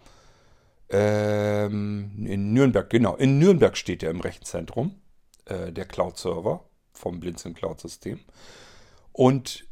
[0.88, 4.94] Ähm, in Nürnberg, genau, in Nürnberg steht er im Rechenzentrum,
[5.46, 8.20] äh, der Cloud-Server vom Blinzeln Cloud-System.
[9.10, 9.66] Und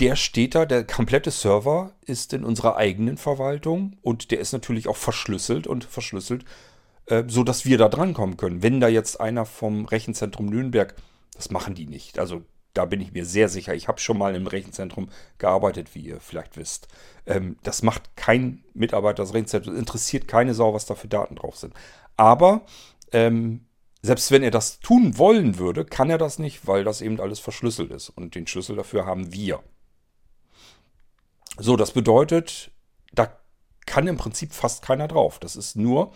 [0.00, 4.86] der steht da, der komplette Server ist in unserer eigenen Verwaltung und der ist natürlich
[4.86, 6.44] auch verschlüsselt und verschlüsselt,
[7.06, 8.62] äh, so dass wir da drankommen können.
[8.62, 10.94] Wenn da jetzt einer vom Rechenzentrum Nürnberg,
[11.34, 12.18] das machen die nicht.
[12.18, 12.42] Also
[12.74, 13.74] da bin ich mir sehr sicher.
[13.74, 16.88] Ich habe schon mal im Rechenzentrum gearbeitet, wie ihr vielleicht wisst.
[17.24, 19.78] Ähm, das macht kein Mitarbeiter des Rechenzentrums.
[19.78, 21.72] Interessiert keine Sau, was da für Daten drauf sind.
[22.16, 22.66] Aber
[23.12, 23.66] ähm,
[24.02, 27.38] selbst wenn er das tun wollen würde, kann er das nicht, weil das eben alles
[27.38, 28.10] verschlüsselt ist.
[28.10, 29.62] Und den Schlüssel dafür haben wir.
[31.56, 32.72] So, das bedeutet,
[33.12, 33.38] da
[33.86, 35.38] kann im Prinzip fast keiner drauf.
[35.38, 36.12] Das ist nur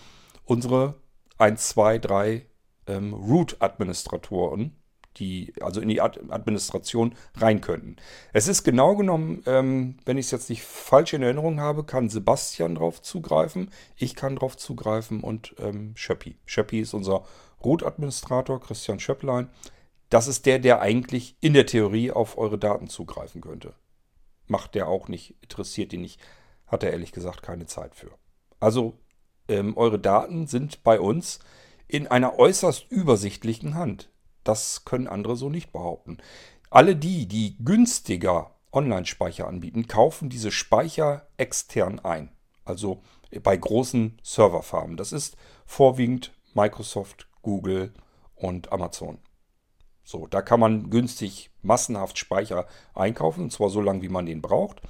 [0.48, 0.94] unsere
[1.36, 2.46] 1, 2, 3
[2.86, 4.76] ähm, Root-Administratoren,
[5.16, 7.96] die also in die Ad Administration rein könnten.
[8.32, 12.08] Es ist genau genommen, ähm, wenn ich es jetzt nicht falsch in Erinnerung habe, kann
[12.08, 16.38] Sebastian drauf zugreifen, ich kann drauf zugreifen und ähm, Schöppi.
[16.46, 17.24] Schöppi ist unser
[17.64, 19.50] Root-Administrator, Christian Schöpplein.
[20.08, 23.74] Das ist der, der eigentlich in der Theorie auf eure Daten zugreifen könnte.
[24.46, 26.20] Macht der auch nicht, interessiert ihn nicht,
[26.66, 28.10] hat er ehrlich gesagt keine Zeit für.
[28.60, 28.98] Also
[29.48, 31.40] ähm, eure Daten sind bei uns
[31.86, 34.10] in einer äußerst übersichtlichen Hand.
[34.44, 36.18] Das können andere so nicht behaupten.
[36.70, 42.30] Alle die, die günstiger Online-Speicher anbieten, kaufen diese Speicher extern ein.
[42.64, 43.02] Also
[43.42, 44.96] bei großen Serverfarmen.
[44.96, 45.36] Das ist
[45.66, 47.92] vorwiegend Microsoft, Google
[48.34, 49.18] und Amazon.
[50.04, 54.40] So, da kann man günstig massenhaft Speicher einkaufen, und zwar so lange, wie man den
[54.40, 54.80] braucht.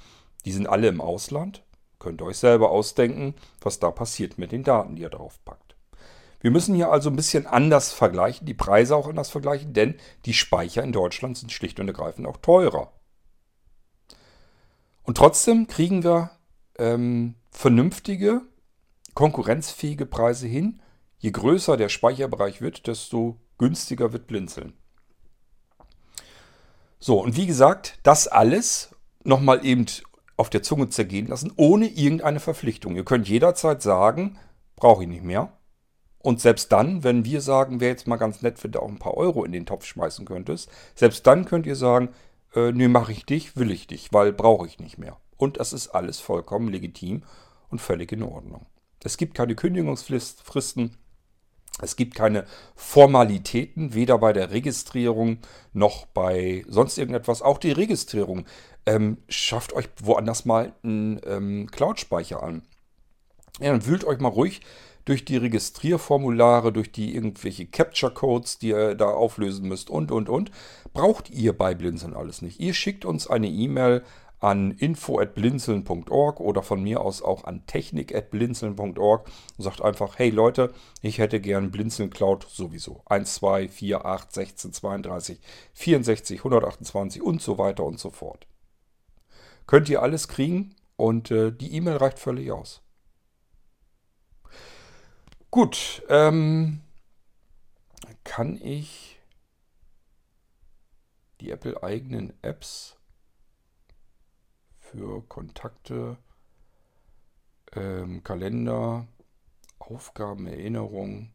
[0.45, 1.63] Die sind alle im Ausland.
[1.99, 5.75] Könnt ihr euch selber ausdenken, was da passiert mit den Daten, die ihr drauf packt.
[6.41, 9.95] Wir müssen hier also ein bisschen anders vergleichen, die Preise auch anders vergleichen, denn
[10.25, 12.93] die Speicher in Deutschland sind schlicht und ergreifend auch teurer.
[15.03, 16.31] Und trotzdem kriegen wir
[16.77, 18.41] ähm, vernünftige,
[19.15, 20.81] konkurrenzfähige Preise hin.
[21.17, 24.73] Je größer der Speicherbereich wird, desto günstiger wird Blinzeln.
[26.99, 29.85] So, und wie gesagt, das alles nochmal eben
[30.39, 32.95] auf der Zunge zergehen lassen, ohne irgendeine Verpflichtung.
[32.95, 34.37] Ihr könnt jederzeit sagen,
[34.77, 35.51] brauche ich nicht mehr.
[36.19, 38.99] Und selbst dann, wenn wir sagen, wäre jetzt mal ganz nett, wenn du auch ein
[38.99, 42.09] paar Euro in den Topf schmeißen könntest, selbst dann könnt ihr sagen,
[42.55, 45.17] äh, nee, mache ich dich, will ich dich, weil brauche ich nicht mehr.
[45.37, 47.23] Und das ist alles vollkommen legitim
[47.69, 48.65] und völlig in Ordnung.
[49.03, 50.97] Es gibt keine Kündigungsfristen,
[51.81, 55.39] es gibt keine Formalitäten, weder bei der Registrierung
[55.73, 57.41] noch bei sonst irgendetwas.
[57.41, 58.45] Auch die Registrierung
[58.85, 62.63] ähm, schafft euch woanders mal einen ähm, Cloud-Speicher an.
[63.59, 64.61] Ja, dann wühlt euch mal ruhig
[65.05, 70.51] durch die Registrierformulare, durch die irgendwelche Capture-Codes, die ihr da auflösen müsst und, und, und,
[70.93, 72.59] braucht ihr bei Blinzeln alles nicht.
[72.59, 74.03] Ihr schickt uns eine E-Mail
[74.39, 79.27] an info@blinzeln.org oder von mir aus auch an technik@blinzeln.org
[79.57, 83.01] und sagt einfach, hey Leute, ich hätte gern Blinzeln Cloud sowieso.
[83.05, 85.39] 1, 2, 4, 8, 16, 32,
[85.73, 88.47] 64, 128 und so weiter und so fort.
[89.67, 92.81] Könnt ihr alles kriegen und äh, die E-Mail reicht völlig aus.
[95.51, 96.81] Gut, ähm,
[98.23, 99.19] kann ich
[101.41, 102.98] die Apple-eigenen Apps
[104.91, 106.17] für Kontakte,
[107.73, 109.07] ähm, Kalender,
[109.77, 111.33] Aufgaben, Erinnerungen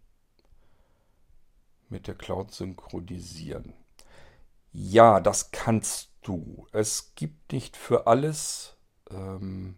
[1.88, 3.74] mit der Cloud synchronisieren?
[4.72, 6.66] Ja, das kannst du.
[6.72, 8.76] Es gibt nicht für alles
[9.10, 9.76] ähm,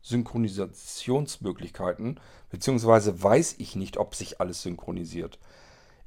[0.00, 2.18] Synchronisationsmöglichkeiten,
[2.48, 5.38] beziehungsweise weiß ich nicht, ob sich alles synchronisiert.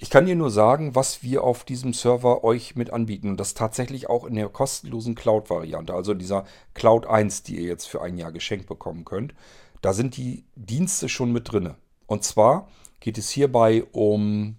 [0.04, 3.30] Ich kann dir nur sagen, was wir auf diesem Server euch mit anbieten.
[3.30, 7.86] Und das tatsächlich auch in der kostenlosen Cloud-Variante, also dieser Cloud 1, die ihr jetzt
[7.86, 9.36] für ein Jahr geschenkt bekommen könnt.
[9.84, 11.76] Da sind die Dienste schon mit drin.
[12.08, 12.68] Und zwar
[13.00, 14.58] geht es hierbei um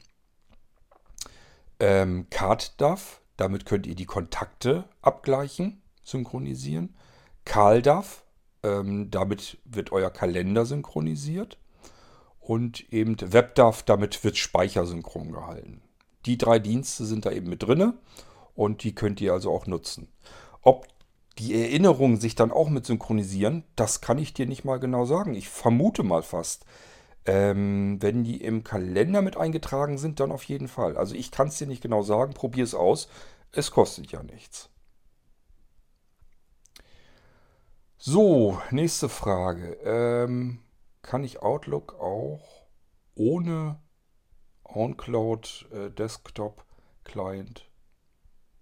[1.80, 3.20] ähm, CardDAV.
[3.36, 6.94] Damit könnt ihr die Kontakte abgleichen, synchronisieren.
[7.44, 8.22] CalDAV,
[8.62, 11.58] ähm, damit wird euer Kalender synchronisiert.
[12.42, 15.80] Und eben WebDAV, damit wird Speicher synchron gehalten.
[16.26, 17.94] Die drei Dienste sind da eben mit drin
[18.54, 20.08] und die könnt ihr also auch nutzen.
[20.60, 20.86] Ob
[21.38, 25.34] die Erinnerungen sich dann auch mit synchronisieren, das kann ich dir nicht mal genau sagen.
[25.34, 26.66] Ich vermute mal fast.
[27.24, 30.96] Ähm, wenn die im Kalender mit eingetragen sind, dann auf jeden Fall.
[30.96, 32.34] Also ich kann es dir nicht genau sagen.
[32.34, 33.08] Probier es aus.
[33.52, 34.68] Es kostet ja nichts.
[37.96, 39.78] So, nächste Frage.
[39.84, 40.58] Ähm,
[41.02, 42.66] kann ich Outlook auch
[43.14, 43.78] ohne
[44.64, 46.64] OnCloud äh, Desktop
[47.04, 47.68] Client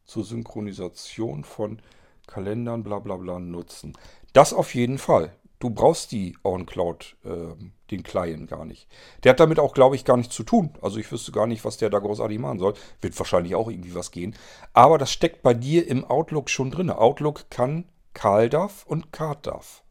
[0.05, 1.80] zur Synchronisation von
[2.26, 3.93] Kalendern bla bla bla nutzen?
[4.32, 5.36] Das auf jeden Fall.
[5.61, 7.55] Du brauchst die OnCloud, äh,
[7.91, 8.88] den Client gar nicht.
[9.22, 10.72] Der hat damit auch, glaube ich, gar nichts zu tun.
[10.80, 12.72] Also ich wüsste gar nicht, was der da großartig machen soll.
[13.03, 14.34] Wird wahrscheinlich auch irgendwie was gehen.
[14.72, 16.88] Aber das steckt bei dir im Outlook schon drin.
[16.88, 17.84] Outlook kann
[18.14, 19.84] CalDAV und CardDAV.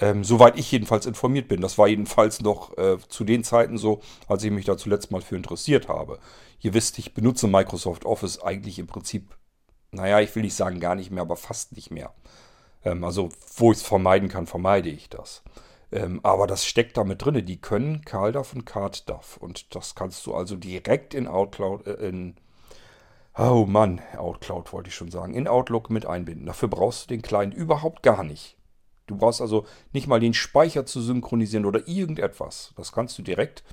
[0.00, 1.60] Ähm, soweit ich jedenfalls informiert bin.
[1.60, 5.22] Das war jedenfalls noch äh, zu den Zeiten so, als ich mich da zuletzt mal
[5.22, 6.18] für interessiert habe.
[6.60, 9.36] Ihr wisst, ich benutze Microsoft Office eigentlich im Prinzip,
[9.90, 12.14] naja, ich will nicht sagen gar nicht mehr, aber fast nicht mehr.
[12.84, 15.42] Ähm, also wo ich es vermeiden kann, vermeide ich das.
[15.90, 17.44] Ähm, aber das steckt da mit drin.
[17.44, 19.36] Die können CalDAV und CardDAV.
[19.38, 22.36] Und das kannst du also direkt in Outlook, äh, in,
[23.36, 26.46] oh Mann, Outlook wollte ich schon sagen, in Outlook mit einbinden.
[26.46, 28.57] Dafür brauchst du den Client überhaupt gar nicht.
[29.08, 32.72] Du brauchst also nicht mal den Speicher zu synchronisieren oder irgendetwas.
[32.76, 33.64] Das kannst du direkt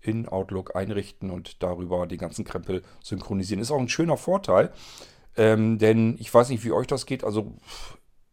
[0.00, 3.62] in Outlook einrichten und darüber den ganzen Krempel synchronisieren.
[3.62, 4.72] Ist auch ein schöner Vorteil,
[5.36, 7.24] ähm, denn ich weiß nicht, wie euch das geht.
[7.24, 7.56] Also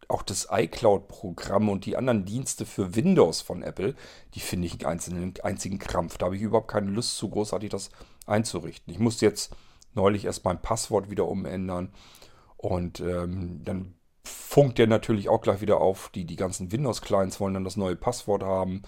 [0.08, 3.94] auch das iCloud-Programm und die anderen Dienste für Windows von Apple,
[4.34, 6.18] die finde ich einen einzigen Krampf.
[6.18, 7.90] Da habe ich überhaupt keine Lust zu, großartig das
[8.26, 8.92] einzurichten.
[8.92, 9.54] Ich musste jetzt
[9.94, 11.92] neulich erst mein Passwort wieder umändern
[12.56, 13.94] und ähm, dann
[14.24, 16.10] funkt der natürlich auch gleich wieder auf.
[16.14, 18.82] Die, die ganzen Windows-Clients wollen dann das neue Passwort haben.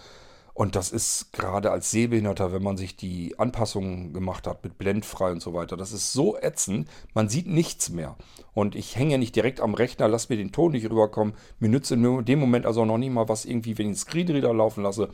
[0.54, 5.32] Und das ist gerade als Sehbehinderter, wenn man sich die Anpassungen gemacht hat mit blendfrei
[5.32, 8.16] und so weiter, das ist so ätzend, man sieht nichts mehr.
[8.52, 11.90] Und ich hänge nicht direkt am Rechner, lass mir den Ton nicht rüberkommen, mir nützt
[11.90, 15.08] in dem Moment also noch nicht mal was irgendwie, wenn ich den Screenreader laufen lasse.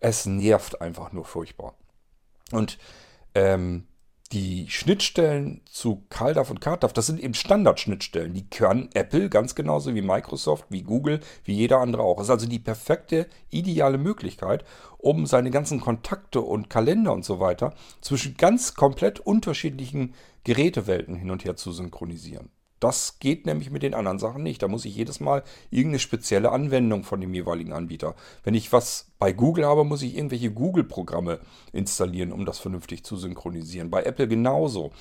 [0.00, 1.74] Es nervt einfach nur furchtbar.
[2.52, 2.78] Und
[3.34, 3.86] ähm,
[4.32, 8.32] die Schnittstellen zu CalDAV und CardDAV, das sind eben Standardschnittstellen.
[8.32, 12.16] Die kann Apple ganz genauso wie Microsoft, wie Google, wie jeder andere auch.
[12.16, 14.64] Das ist also die perfekte, ideale Möglichkeit,
[14.98, 21.30] um seine ganzen Kontakte und Kalender und so weiter zwischen ganz komplett unterschiedlichen Gerätewelten hin
[21.30, 22.50] und her zu synchronisieren.
[22.80, 24.62] Das geht nämlich mit den anderen Sachen nicht.
[24.62, 28.14] Da muss ich jedes Mal irgendeine spezielle Anwendung von dem jeweiligen Anbieter.
[28.42, 31.40] Wenn ich was bei Google habe, muss ich irgendwelche Google-Programme
[31.72, 33.90] installieren, um das vernünftig zu synchronisieren.
[33.90, 34.92] Bei Apple genauso.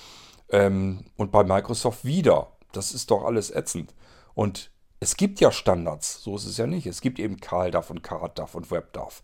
[0.49, 2.51] Ähm, und bei Microsoft wieder.
[2.71, 3.93] Das ist doch alles ätzend.
[4.33, 6.87] Und es gibt ja Standards, so ist es ja nicht.
[6.87, 9.21] Es gibt eben CalDAV und CardDAV und WebDAV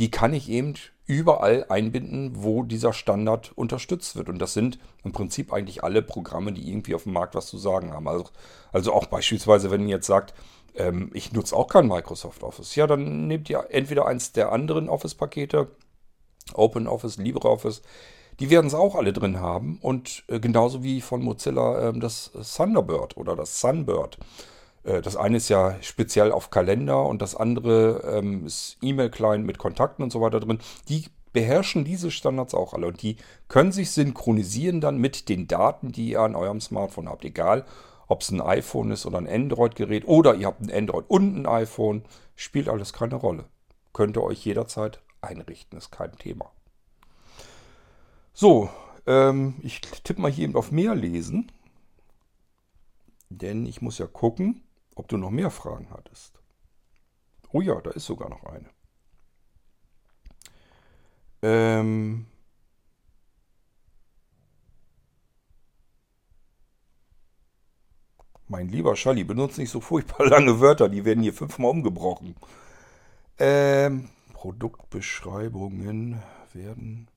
[0.00, 0.74] die kann ich eben
[1.10, 4.28] überall einbinden, wo dieser Standard unterstützt wird.
[4.28, 7.58] Und das sind im Prinzip eigentlich alle Programme, die irgendwie auf dem Markt was zu
[7.58, 8.06] sagen haben.
[8.06, 8.26] Also,
[8.72, 10.34] also auch beispielsweise, wenn ihr jetzt sagt,
[10.76, 14.88] ähm, ich nutze auch kein Microsoft Office, ja, dann nehmt ihr entweder eins der anderen
[14.88, 15.68] Office-Pakete,
[16.54, 17.82] OpenOffice, LibreOffice,
[18.38, 19.78] die werden es auch alle drin haben.
[19.82, 24.16] Und äh, genauso wie von Mozilla äh, das Thunderbird oder das Sunbird.
[24.84, 29.58] Äh, das eine ist ja speziell auf Kalender und das andere ähm, ist E-Mail-Client mit
[29.58, 30.58] Kontakten und so weiter drin.
[30.88, 33.16] Die beherrschen diese Standards auch alle und die
[33.48, 37.24] können sich synchronisieren dann mit den Daten, die ihr an eurem Smartphone habt.
[37.24, 37.64] Egal,
[38.08, 41.46] ob es ein iPhone ist oder ein Android-Gerät oder ihr habt ein Android und ein
[41.46, 42.02] iPhone,
[42.34, 43.44] spielt alles keine Rolle.
[43.92, 46.50] Könnt ihr euch jederzeit einrichten, ist kein Thema.
[48.32, 48.70] So,
[49.06, 51.52] ähm, ich tippe mal hier eben auf mehr lesen,
[53.28, 54.62] denn ich muss ja gucken
[55.00, 56.38] ob du noch mehr Fragen hattest.
[57.52, 58.68] Oh ja, da ist sogar noch eine.
[61.40, 62.26] Ähm
[68.46, 72.36] mein lieber Schalli, benutze nicht so furchtbar lange Wörter, die werden hier fünfmal umgebrochen.
[73.38, 76.22] Ähm, Produktbeschreibungen
[76.52, 77.08] werden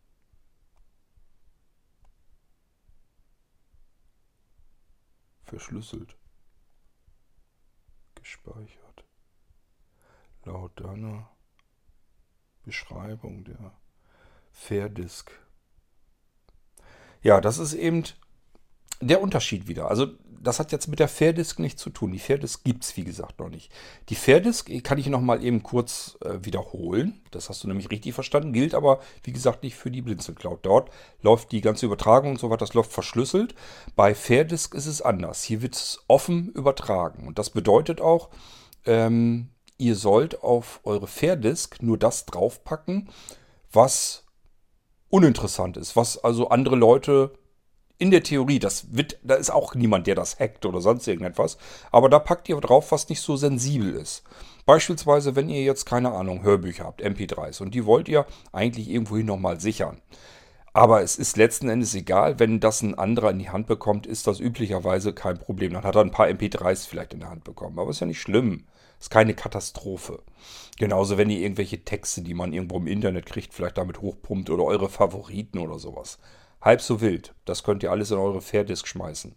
[5.43, 6.15] verschlüsselt
[8.23, 9.03] gespeichert.
[10.45, 11.29] Laut deiner
[12.63, 13.73] Beschreibung der
[14.49, 15.31] Fairdisk.
[17.21, 18.03] Ja, das ist eben
[19.07, 19.89] der Unterschied wieder.
[19.89, 20.07] Also
[20.43, 22.11] das hat jetzt mit der Fairdisk nichts zu tun.
[22.11, 23.71] Die Fairdisk gibt es, wie gesagt, noch nicht.
[24.09, 27.21] Die Fairdisk kann ich nochmal eben kurz äh, wiederholen.
[27.31, 28.51] Das hast du nämlich richtig verstanden.
[28.51, 30.59] Gilt aber, wie gesagt, nicht für die Blinzel Cloud.
[30.63, 30.91] Dort
[31.21, 33.55] läuft die ganze Übertragung und so weiter, das läuft verschlüsselt.
[33.95, 35.43] Bei Fairdisk ist es anders.
[35.43, 37.25] Hier wird es offen übertragen.
[37.25, 38.29] Und das bedeutet auch,
[38.85, 43.09] ähm, ihr sollt auf eure Fairdisk nur das draufpacken,
[43.71, 44.25] was
[45.09, 47.31] uninteressant ist, was also andere Leute
[47.97, 51.57] in der Theorie, das wird, da ist auch niemand, der das hackt oder sonst irgendetwas,
[51.91, 54.23] aber da packt ihr drauf, was nicht so sensibel ist.
[54.65, 59.25] Beispielsweise, wenn ihr jetzt keine Ahnung, Hörbücher habt, MP3s und die wollt ihr eigentlich irgendwohin
[59.25, 60.01] nochmal sichern.
[60.75, 64.25] Aber es ist letzten Endes egal, wenn das ein anderer in die Hand bekommt, ist
[64.25, 65.73] das üblicherweise kein Problem.
[65.73, 67.77] Dann hat er ein paar MP3s vielleicht in der Hand bekommen.
[67.77, 68.65] Aber ist ja nicht schlimm.
[68.99, 70.23] Ist keine Katastrophe.
[70.79, 74.63] Genauso, wenn ihr irgendwelche Texte, die man irgendwo im Internet kriegt, vielleicht damit hochpumpt oder
[74.63, 76.17] eure Favoriten oder sowas.
[76.63, 77.35] Halb so wild.
[77.45, 79.35] Das könnt ihr alles in eure Fairdisk schmeißen.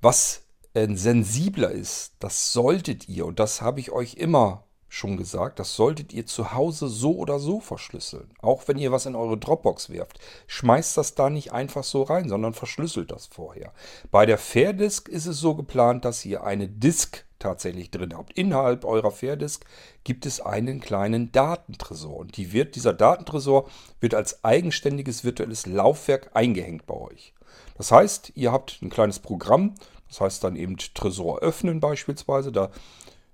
[0.00, 0.44] Was
[0.74, 5.76] äh, sensibler ist, das solltet ihr, und das habe ich euch immer schon gesagt, das
[5.76, 8.32] solltet ihr zu Hause so oder so verschlüsseln.
[8.40, 10.18] Auch wenn ihr was in eure Dropbox werft.
[10.46, 13.72] Schmeißt das da nicht einfach so rein, sondern verschlüsselt das vorher.
[14.10, 18.32] Bei der Fairdisk ist es so geplant, dass ihr eine Disk tatsächlich drin habt.
[18.34, 19.64] Innerhalb eurer Fairdisk
[20.04, 22.16] gibt es einen kleinen Datentresor.
[22.16, 23.68] Und die wird, dieser Datentresor
[23.98, 27.34] wird als eigenständiges virtuelles Laufwerk eingehängt bei euch.
[27.76, 29.74] Das heißt, ihr habt ein kleines Programm,
[30.08, 32.52] das heißt dann eben Tresor öffnen beispielsweise.
[32.52, 32.70] Da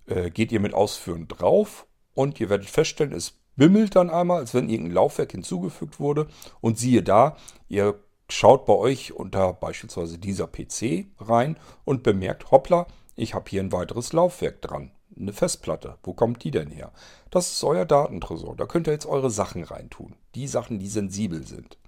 [0.07, 4.55] äh, geht ihr mit Ausführen drauf und ihr werdet feststellen, es bimmelt dann einmal, als
[4.55, 6.29] wenn irgendein Laufwerk hinzugefügt wurde.
[6.61, 7.37] Und siehe da,
[7.69, 7.99] ihr
[8.29, 12.87] schaut bei euch unter beispielsweise dieser PC rein und bemerkt, hoppla,
[13.17, 14.93] ich habe hier ein weiteres Laufwerk dran.
[15.19, 15.97] Eine Festplatte.
[16.03, 16.93] Wo kommt die denn her?
[17.31, 18.55] Das ist euer Datentresor.
[18.55, 20.15] Da könnt ihr jetzt eure Sachen reintun.
[20.35, 21.79] Die Sachen, die sensibel sind.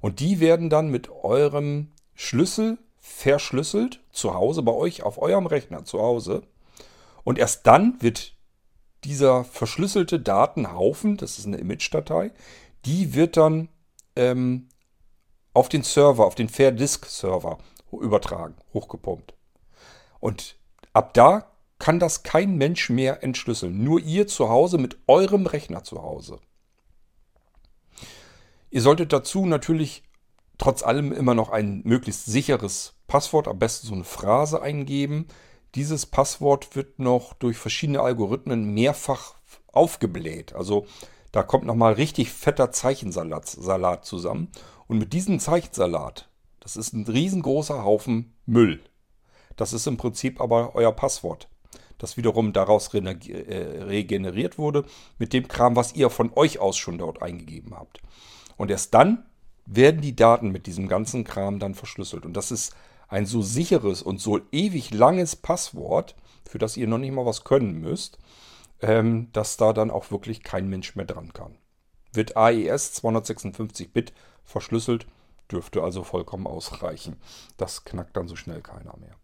[0.00, 5.84] Und die werden dann mit eurem Schlüssel verschlüsselt zu Hause bei euch auf eurem Rechner
[5.84, 6.42] zu Hause.
[7.24, 8.34] Und erst dann wird
[9.04, 12.30] dieser verschlüsselte Datenhaufen, das ist eine Image-Datei,
[12.84, 13.68] die wird dann
[14.14, 14.68] ähm,
[15.52, 17.58] auf den Server, auf den Fair Disk Server
[17.90, 19.34] übertragen, hochgepumpt.
[20.22, 20.56] Und
[20.92, 21.50] ab da
[21.80, 23.82] kann das kein Mensch mehr entschlüsseln.
[23.82, 26.38] Nur ihr zu Hause mit eurem Rechner zu Hause.
[28.70, 30.04] Ihr solltet dazu natürlich
[30.58, 35.26] trotz allem immer noch ein möglichst sicheres Passwort, am besten so eine Phrase eingeben.
[35.74, 39.34] Dieses Passwort wird noch durch verschiedene Algorithmen mehrfach
[39.72, 40.54] aufgebläht.
[40.54, 40.86] Also
[41.32, 44.52] da kommt nochmal richtig fetter Zeichensalat Salat zusammen.
[44.86, 46.28] Und mit diesem Zeichensalat,
[46.60, 48.84] das ist ein riesengroßer Haufen Müll.
[49.56, 51.48] Das ist im Prinzip aber euer Passwort,
[51.98, 53.02] das wiederum daraus äh,
[53.84, 54.84] regeneriert wurde
[55.18, 58.00] mit dem Kram, was ihr von euch aus schon dort eingegeben habt.
[58.56, 59.24] Und erst dann
[59.66, 62.26] werden die Daten mit diesem ganzen Kram dann verschlüsselt.
[62.26, 62.74] Und das ist
[63.08, 66.14] ein so sicheres und so ewig langes Passwort,
[66.48, 68.18] für das ihr noch nicht mal was können müsst,
[68.80, 71.56] ähm, dass da dann auch wirklich kein Mensch mehr dran kann.
[72.12, 74.12] Wird AES 256-Bit
[74.44, 75.06] verschlüsselt,
[75.50, 77.16] dürfte also vollkommen ausreichen.
[77.56, 79.16] Das knackt dann so schnell keiner mehr.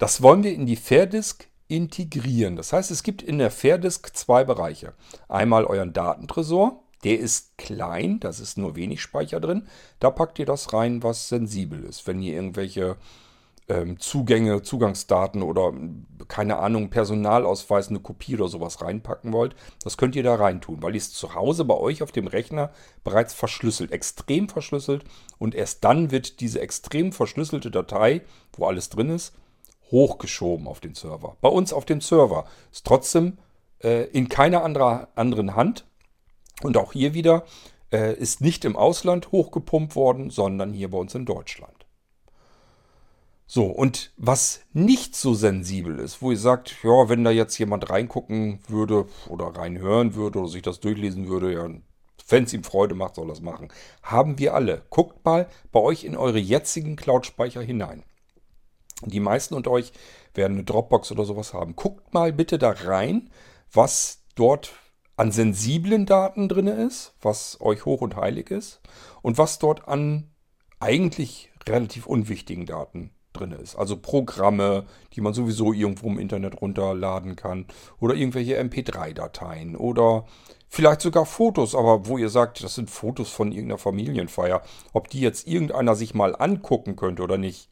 [0.00, 2.56] Das wollen wir in die Fairdisk integrieren.
[2.56, 4.94] Das heißt, es gibt in der Fairdisk zwei Bereiche.
[5.28, 9.68] Einmal euren Datentresor, der ist klein, das ist nur wenig Speicher drin.
[9.98, 12.06] Da packt ihr das rein, was sensibel ist.
[12.06, 12.96] Wenn ihr irgendwelche
[13.68, 15.74] ähm, Zugänge, Zugangsdaten oder
[16.28, 20.94] keine Ahnung, Personalausweis, eine Kopie oder sowas reinpacken wollt, das könnt ihr da reintun, weil
[20.94, 22.72] ihr es zu Hause bei euch auf dem Rechner
[23.04, 25.04] bereits verschlüsselt, extrem verschlüsselt
[25.36, 28.22] und erst dann wird diese extrem verschlüsselte Datei,
[28.56, 29.34] wo alles drin ist,
[29.90, 31.36] hochgeschoben auf den Server.
[31.40, 33.38] Bei uns auf dem Server ist trotzdem
[33.82, 35.84] äh, in keiner anderer, anderen Hand
[36.62, 37.44] und auch hier wieder
[37.92, 41.74] äh, ist nicht im Ausland hochgepumpt worden, sondern hier bei uns in Deutschland.
[43.46, 47.90] So, und was nicht so sensibel ist, wo ihr sagt, ja, wenn da jetzt jemand
[47.90, 51.68] reingucken würde oder reinhören würde oder sich das durchlesen würde, ja,
[52.28, 53.72] wenn es ihm Freude macht, soll das machen.
[54.04, 54.82] Haben wir alle.
[54.88, 58.04] Guckt mal bei euch in eure jetzigen Cloud-Speicher hinein.
[59.04, 59.92] Die meisten unter euch
[60.34, 61.76] werden eine Dropbox oder sowas haben.
[61.76, 63.30] Guckt mal bitte da rein,
[63.72, 64.72] was dort
[65.16, 68.80] an sensiblen Daten drin ist, was euch hoch und heilig ist,
[69.22, 70.30] und was dort an
[70.80, 73.76] eigentlich relativ unwichtigen Daten drin ist.
[73.76, 77.66] Also Programme, die man sowieso irgendwo im Internet runterladen kann,
[78.00, 80.24] oder irgendwelche MP3-Dateien oder
[80.68, 85.20] vielleicht sogar Fotos, aber wo ihr sagt, das sind Fotos von irgendeiner Familienfeier, ob die
[85.20, 87.68] jetzt irgendeiner sich mal angucken könnte oder nicht,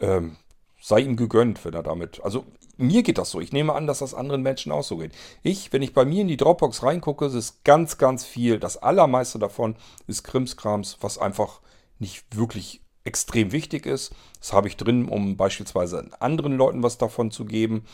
[0.00, 0.36] ähm,
[0.80, 2.20] sei ihm gegönnt, wenn er damit.
[2.24, 2.44] Also
[2.76, 3.40] mir geht das so.
[3.40, 5.12] Ich nehme an, dass das anderen Menschen auch so geht.
[5.42, 8.58] Ich, wenn ich bei mir in die Dropbox reingucke, ist es ganz, ganz viel.
[8.58, 9.76] Das allermeiste davon
[10.06, 11.60] ist Krimskrams, was einfach
[11.98, 14.12] nicht wirklich extrem wichtig ist.
[14.38, 17.84] Das habe ich drin, um beispielsweise anderen Leuten was davon zu geben.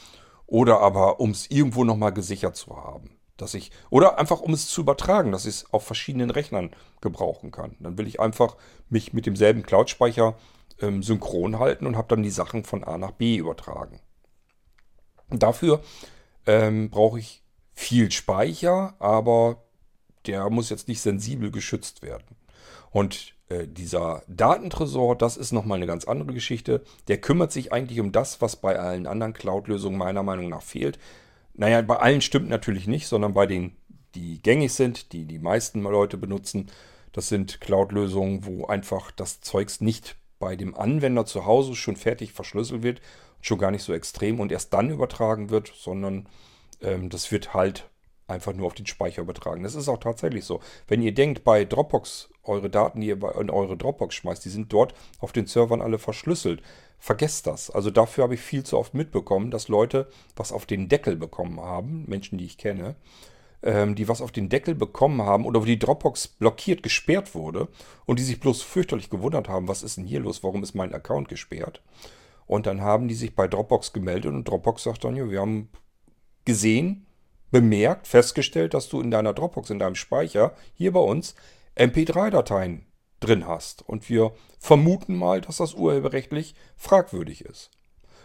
[0.46, 3.10] Oder aber, um es irgendwo nochmal gesichert zu haben.
[3.36, 6.70] Dass ich, oder einfach um es zu übertragen, dass ich es auf verschiedenen Rechnern
[7.00, 7.74] gebrauchen kann.
[7.80, 8.56] Dann will ich einfach
[8.88, 10.36] mich mit demselben Cloud-Speicher
[10.80, 14.00] ähm, synchron halten und habe dann die Sachen von A nach B übertragen.
[15.28, 15.82] Und dafür
[16.46, 19.64] ähm, brauche ich viel Speicher, aber
[20.26, 22.36] der muss jetzt nicht sensibel geschützt werden.
[22.90, 26.82] Und äh, dieser Datentresor, das ist nochmal eine ganz andere Geschichte.
[27.08, 30.98] Der kümmert sich eigentlich um das, was bei allen anderen Cloud-Lösungen meiner Meinung nach fehlt.
[31.54, 33.76] Naja, bei allen stimmt natürlich nicht, sondern bei denen,
[34.14, 36.70] die gängig sind, die die meisten Leute benutzen.
[37.12, 42.32] Das sind Cloud-Lösungen, wo einfach das Zeugs nicht bei dem Anwender zu Hause schon fertig
[42.32, 43.00] verschlüsselt wird
[43.46, 46.28] schon gar nicht so extrem und erst dann übertragen wird, sondern
[46.82, 47.88] ähm, das wird halt
[48.28, 49.62] einfach nur auf den Speicher übertragen.
[49.62, 50.60] Das ist auch tatsächlich so.
[50.88, 54.72] Wenn ihr denkt, bei Dropbox, eure Daten, die ihr in eure Dropbox schmeißt, die sind
[54.72, 56.60] dort auf den Servern alle verschlüsselt.
[56.98, 57.70] Vergesst das.
[57.70, 61.60] Also dafür habe ich viel zu oft mitbekommen, dass Leute was auf den Deckel bekommen
[61.60, 62.96] haben, Menschen, die ich kenne,
[63.62, 67.68] die was auf den Deckel bekommen haben oder wo die Dropbox blockiert, gesperrt wurde
[68.04, 70.94] und die sich bloß fürchterlich gewundert haben, was ist denn hier los, warum ist mein
[70.94, 71.82] Account gesperrt?
[72.46, 75.68] Und dann haben die sich bei Dropbox gemeldet und Dropbox sagt dann, ja, wir haben
[76.44, 77.06] gesehen,
[77.50, 81.34] bemerkt, festgestellt, dass du in deiner Dropbox, in deinem Speicher, hier bei uns,
[81.76, 82.86] MP3-Dateien
[83.20, 83.82] drin hast.
[83.82, 87.70] Und wir vermuten mal, dass das urheberrechtlich fragwürdig ist.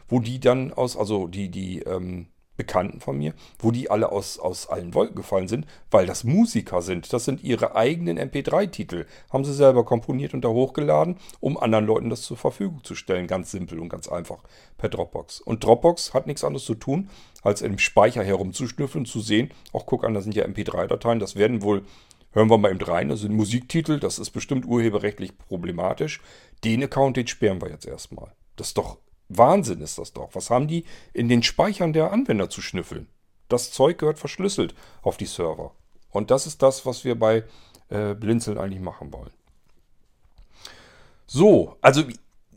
[0.08, 2.28] Wo die dann aus, also die, die ähm,
[2.58, 6.82] Bekannten von mir, wo die alle aus, aus allen Wolken gefallen sind, weil das Musiker
[6.82, 7.12] sind.
[7.14, 9.06] Das sind ihre eigenen MP3-Titel.
[9.32, 13.28] Haben sie selber komponiert und da hochgeladen, um anderen Leuten das zur Verfügung zu stellen.
[13.28, 14.44] Ganz simpel und ganz einfach
[14.78, 15.42] per Dropbox.
[15.42, 17.10] Und Dropbox hat nichts anderes zu tun,
[17.42, 21.62] als im Speicher herumzuschnüffeln, zu sehen, auch guck an, da sind ja MP3-Dateien, das werden
[21.62, 21.84] wohl
[22.34, 23.10] Hören wir mal eben rein.
[23.10, 26.22] Das sind Musiktitel, das ist bestimmt urheberrechtlich problematisch.
[26.64, 28.32] Den Account, den sperren wir jetzt erstmal.
[28.56, 29.00] Das ist doch
[29.38, 30.30] Wahnsinn, ist das doch.
[30.34, 33.08] Was haben die in den Speichern der Anwender zu schnüffeln?
[33.50, 35.72] Das Zeug gehört verschlüsselt auf die Server.
[36.10, 37.44] Und das ist das, was wir bei
[37.90, 39.32] äh, Blinzeln eigentlich machen wollen.
[41.26, 42.04] So, also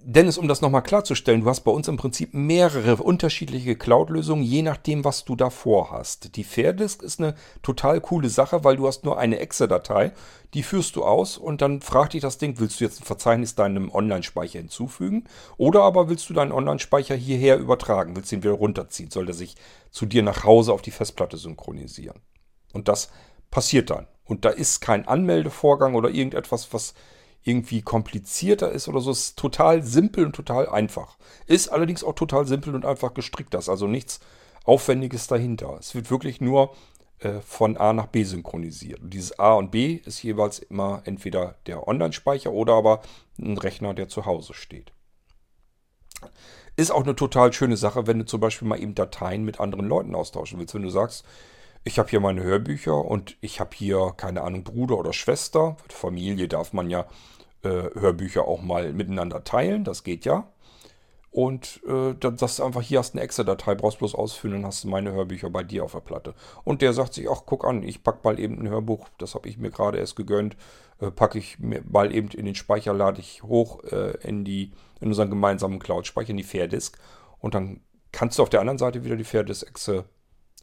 [0.06, 4.60] Dennis, um das nochmal klarzustellen, du hast bei uns im Prinzip mehrere unterschiedliche Cloud-Lösungen, je
[4.60, 6.36] nachdem, was du davor hast.
[6.36, 10.12] Die Fairdisk ist eine total coole Sache, weil du hast nur eine Exe-Datei,
[10.52, 13.54] die führst du aus und dann fragt dich das Ding, willst du jetzt ein Verzeichnis
[13.54, 15.24] deinem Online-Speicher hinzufügen
[15.56, 19.34] oder aber willst du deinen Online-Speicher hierher übertragen, willst du ihn wieder runterziehen, soll der
[19.34, 19.56] sich
[19.90, 22.20] zu dir nach Hause auf die Festplatte synchronisieren.
[22.74, 23.08] Und das
[23.50, 24.06] passiert dann.
[24.26, 26.92] Und da ist kein Anmeldevorgang oder irgendetwas, was
[27.44, 29.10] irgendwie komplizierter ist oder so.
[29.10, 31.16] Es ist total simpel und total einfach.
[31.46, 33.54] Ist allerdings auch total simpel und einfach gestrickt.
[33.54, 34.20] Das also nichts
[34.64, 35.76] Aufwendiges dahinter.
[35.78, 36.74] Es wird wirklich nur
[37.18, 39.00] äh, von A nach B synchronisiert.
[39.02, 43.02] Und dieses A und B ist jeweils immer entweder der Online-Speicher oder aber
[43.38, 44.92] ein Rechner, der zu Hause steht.
[46.76, 49.86] Ist auch eine total schöne Sache, wenn du zum Beispiel mal eben Dateien mit anderen
[49.86, 50.74] Leuten austauschen willst.
[50.74, 51.24] Wenn du sagst,
[51.84, 55.76] ich habe hier meine Hörbücher und ich habe hier, keine Ahnung, Bruder oder Schwester.
[55.88, 57.06] Familie darf man ja
[57.62, 60.48] äh, Hörbücher auch mal miteinander teilen, das geht ja.
[61.30, 64.66] Und äh, dann sagst du einfach, hier hast du eine Excel-Datei, brauchst bloß ausfüllen, dann
[64.66, 66.34] hast du meine Hörbücher bei dir auf der Platte.
[66.62, 69.48] Und der sagt sich, ach, guck an, ich packe mal eben ein Hörbuch, das habe
[69.48, 70.56] ich mir gerade erst gegönnt,
[71.00, 74.70] äh, packe ich mir mal eben in den Speicher, lade ich hoch äh, in, die,
[75.00, 76.98] in unseren gemeinsamen Cloud-Speicher, in die Fairdisk.
[77.40, 77.80] Und dann
[78.12, 80.04] kannst du auf der anderen Seite wieder die Fairdisk-Exe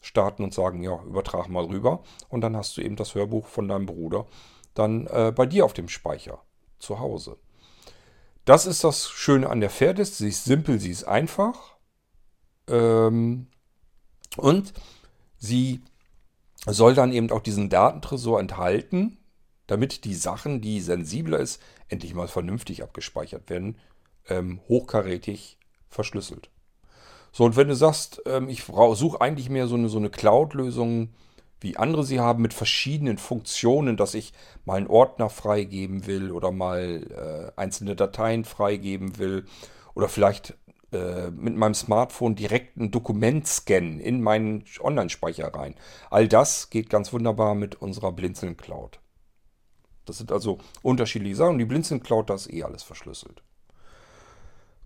[0.02, 2.04] starten und sagen, ja, übertrag mal rüber.
[2.30, 4.28] Und dann hast du eben das Hörbuch von deinem Bruder
[4.74, 6.42] dann äh, bei dir auf dem Speicher
[6.80, 7.38] zu Hause.
[8.46, 10.16] Das ist das Schöne an der Fairdisk.
[10.16, 11.78] Sie ist simpel, sie ist einfach.
[12.68, 13.48] Ähm,
[14.38, 14.74] und
[15.38, 15.84] sie
[16.66, 19.18] soll dann eben auch diesen Datentresor enthalten,
[19.68, 23.78] damit die Sachen, die sensibler ist, endlich mal vernünftig abgespeichert werden,
[24.28, 25.58] ähm, hochkarätig
[25.90, 26.51] verschlüsselt.
[27.32, 31.10] So, und wenn du sagst, ähm, ich suche eigentlich mehr so eine, so eine Cloud-Lösung,
[31.62, 34.34] wie andere sie haben, mit verschiedenen Funktionen, dass ich
[34.66, 39.46] mal einen Ordner freigeben will oder mal äh, einzelne Dateien freigeben will
[39.94, 40.56] oder vielleicht
[40.92, 45.76] äh, mit meinem Smartphone direkt ein Dokument scannen in meinen Online-Speicher rein.
[46.10, 49.00] All das geht ganz wunderbar mit unserer Blinzeln Cloud.
[50.06, 51.60] Das sind also unterschiedliche Sachen.
[51.60, 53.44] Die Blinzeln Cloud, da ist eh alles verschlüsselt.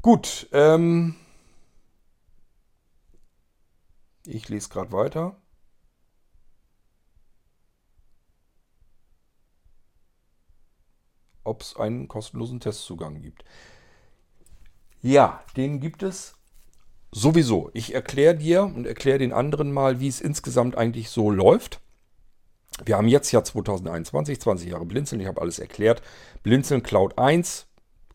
[0.01, 1.15] Gut, ähm,
[4.27, 5.37] ich lese gerade weiter.
[11.45, 13.45] ob es einen kostenlosen Testzugang gibt.
[15.01, 16.33] Ja, den gibt es
[17.11, 17.69] sowieso.
[17.73, 21.79] Ich erkläre dir und erkläre den anderen mal, wie es insgesamt eigentlich so läuft.
[22.83, 26.01] Wir haben jetzt ja 2021, 20 Jahre Blinzeln, ich habe alles erklärt.
[26.43, 27.67] Blinzeln Cloud 1,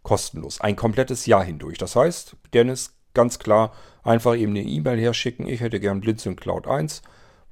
[0.03, 1.79] kostenlos, ein komplettes Jahr hindurch.
[1.79, 5.47] Das heißt, Dennis, ganz klar, einfach eben eine E-Mail herschicken.
[5.47, 7.03] Ich hätte gern Blinzeln Cloud 1,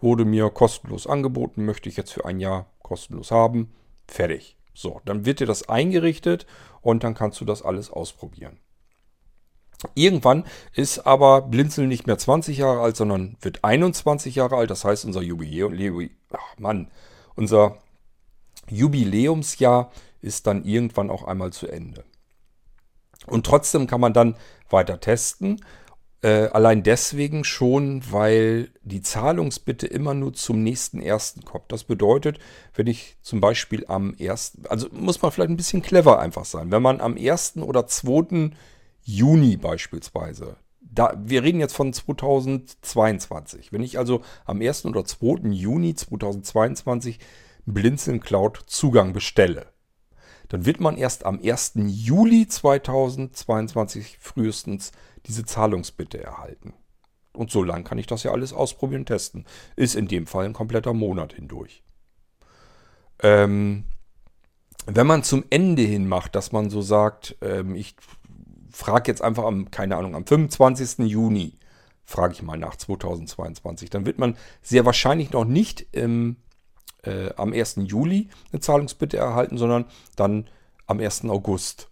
[0.00, 3.72] wurde mir kostenlos angeboten, möchte ich jetzt für ein Jahr kostenlos haben.
[4.06, 4.56] Fertig.
[4.74, 6.46] So, dann wird dir das eingerichtet
[6.80, 8.58] und dann kannst du das alles ausprobieren.
[9.94, 10.44] Irgendwann
[10.74, 14.70] ist aber Blinzeln nicht mehr 20 Jahre alt, sondern wird 21 Jahre alt.
[14.70, 16.90] Das heißt, unser ach Mann,
[17.36, 17.78] unser
[18.68, 22.04] Jubiläumsjahr ist dann irgendwann auch einmal zu Ende.
[23.28, 24.36] Und trotzdem kann man dann
[24.70, 25.60] weiter testen
[26.22, 31.70] äh, allein deswegen schon, weil die Zahlungsbitte immer nur zum nächsten ersten kommt.
[31.70, 32.38] Das bedeutet,
[32.74, 36.72] wenn ich zum Beispiel am ersten, also muss man vielleicht ein bisschen clever einfach sein.
[36.72, 38.56] Wenn man am ersten oder zweiten
[39.02, 43.72] Juni beispielsweise da, wir reden jetzt von 2022.
[43.72, 44.86] Wenn ich also am 1.
[44.86, 45.50] oder 2.
[45.50, 47.20] Juni 2022
[47.66, 49.66] Blinzeln Cloud Zugang bestelle,
[50.48, 51.72] dann wird man erst am 1.
[51.86, 54.92] Juli 2022 frühestens
[55.26, 56.74] diese Zahlungsbitte erhalten.
[57.32, 59.44] Und so lange kann ich das ja alles ausprobieren testen.
[59.76, 61.82] Ist in dem Fall ein kompletter Monat hindurch.
[63.22, 63.84] Ähm,
[64.86, 67.94] wenn man zum Ende hin macht, dass man so sagt, ähm, ich
[68.70, 71.06] frage jetzt einfach am, keine Ahnung, am 25.
[71.06, 71.58] Juni,
[72.04, 76.36] frage ich mal nach 2022, dann wird man sehr wahrscheinlich noch nicht im,
[77.02, 77.80] äh, am 1.
[77.84, 79.86] Juli eine Zahlungsbitte erhalten, sondern
[80.16, 80.48] dann
[80.86, 81.24] am 1.
[81.26, 81.88] August.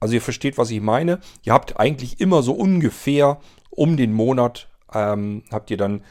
[0.00, 1.20] Also ihr versteht, was ich meine.
[1.42, 3.40] Ihr habt eigentlich immer so ungefähr
[3.70, 6.02] um den Monat ähm, habt ihr dann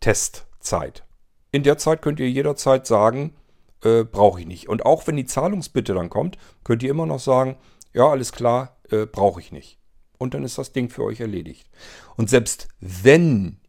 [0.00, 1.04] Testzeit.
[1.50, 3.34] In der Zeit könnt ihr jederzeit sagen,
[3.82, 4.68] äh, brauche ich nicht.
[4.68, 7.56] Und auch wenn die Zahlungsbitte dann kommt, könnt ihr immer noch sagen,
[7.92, 9.78] ja, alles klar, äh, brauche ich nicht.
[10.18, 11.68] Und dann ist das Ding für euch erledigt.
[12.16, 13.60] Und selbst wenn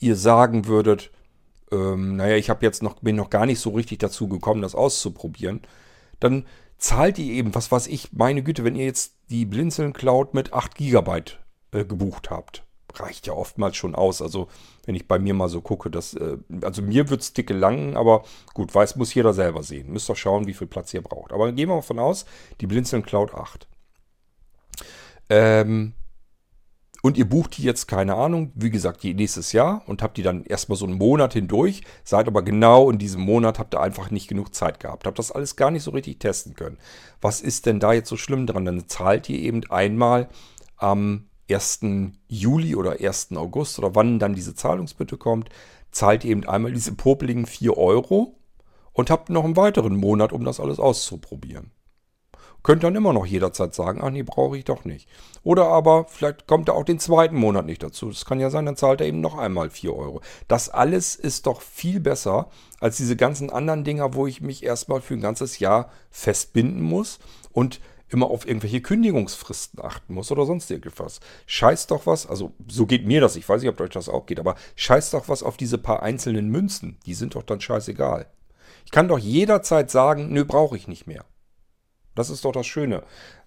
[0.00, 1.10] ihr sagen würdet,
[1.72, 4.74] ähm, naja, ich habe jetzt noch, bin noch gar nicht so richtig dazu gekommen, das
[4.74, 5.62] auszuprobieren,
[6.20, 6.46] dann
[6.78, 10.52] zahlt ihr eben, was weiß ich, meine Güte, wenn ihr jetzt die Blinzeln Cloud mit
[10.52, 11.22] 8 GB
[11.72, 12.64] äh, gebucht habt,
[12.94, 14.20] reicht ja oftmals schon aus.
[14.20, 14.48] Also
[14.84, 17.96] wenn ich bei mir mal so gucke, dass, äh, also mir wird es dicke langen,
[17.96, 19.92] aber gut, weiß, muss jeder selber sehen.
[19.92, 21.32] Müsst doch schauen, wie viel Platz ihr braucht.
[21.32, 22.26] Aber gehen wir mal von aus,
[22.60, 23.66] die Blinzeln Cloud 8.
[25.30, 25.94] Ähm,
[27.02, 30.44] und ihr bucht die jetzt, keine Ahnung, wie gesagt, nächstes Jahr und habt die dann
[30.44, 34.28] erstmal so einen Monat hindurch, seid aber genau in diesem Monat, habt ihr einfach nicht
[34.28, 36.78] genug Zeit gehabt, habt das alles gar nicht so richtig testen können.
[37.20, 38.64] Was ist denn da jetzt so schlimm dran?
[38.64, 40.28] Dann zahlt ihr eben einmal
[40.76, 41.80] am 1.
[42.28, 43.32] Juli oder 1.
[43.32, 45.48] August oder wann dann diese Zahlungsbitte kommt,
[45.90, 48.38] zahlt ihr eben einmal diese popeligen 4 Euro
[48.92, 51.72] und habt noch einen weiteren Monat, um das alles auszuprobieren.
[52.62, 55.08] Könnt dann immer noch jederzeit sagen, ach nee, brauche ich doch nicht.
[55.42, 58.08] Oder aber vielleicht kommt er auch den zweiten Monat nicht dazu.
[58.08, 60.20] Das kann ja sein, dann zahlt er eben noch einmal 4 Euro.
[60.46, 62.48] Das alles ist doch viel besser
[62.80, 67.18] als diese ganzen anderen Dinger, wo ich mich erstmal für ein ganzes Jahr festbinden muss
[67.50, 71.20] und immer auf irgendwelche Kündigungsfristen achten muss oder sonst irgendwas.
[71.46, 74.26] Scheiß doch was, also so geht mir das, ich weiß nicht, ob euch das auch
[74.26, 76.98] geht, aber scheiß doch was auf diese paar einzelnen Münzen.
[77.06, 78.26] Die sind doch dann scheißegal.
[78.84, 81.24] Ich kann doch jederzeit sagen, nö, brauche ich nicht mehr.
[82.14, 83.02] Das ist doch das Schöne.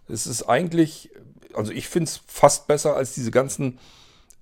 [0.07, 1.11] Es ist eigentlich,
[1.53, 3.79] also ich finde es fast besser als diese ganzen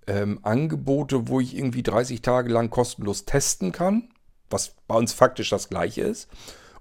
[0.07, 4.09] ähm, Angebote, wo ich irgendwie 30 Tage lang kostenlos testen kann,
[4.49, 6.30] was bei uns faktisch das gleiche ist.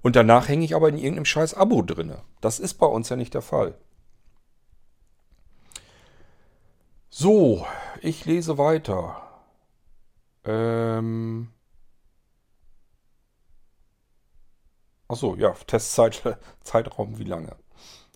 [0.02, 2.22] Und danach hänge ich aber in irgendeinem scheiß Abo drinne.
[2.40, 3.74] Das ist bei uns ja nicht der Fall.
[7.08, 7.66] So,
[8.00, 9.22] ich lese weiter.
[10.44, 11.50] Ähm,
[15.12, 16.22] Achso, ja, Testzeit,
[16.62, 17.54] Zeitraum wie lange?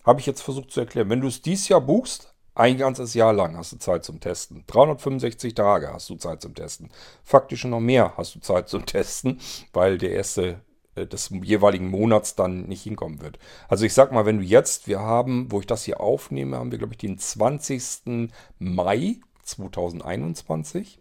[0.03, 1.11] Habe ich jetzt versucht zu erklären.
[1.11, 4.63] Wenn du es dieses Jahr buchst, ein ganzes Jahr lang hast du Zeit zum Testen.
[4.65, 6.89] 365 Tage hast du Zeit zum Testen.
[7.23, 9.39] Faktisch noch mehr hast du Zeit zum Testen,
[9.73, 10.59] weil der erste
[10.95, 13.37] äh, des jeweiligen Monats dann nicht hinkommen wird.
[13.67, 16.71] Also ich sag mal, wenn du jetzt, wir haben, wo ich das hier aufnehme, haben
[16.71, 18.31] wir, glaube ich, den 20.
[18.57, 20.99] Mai 2021.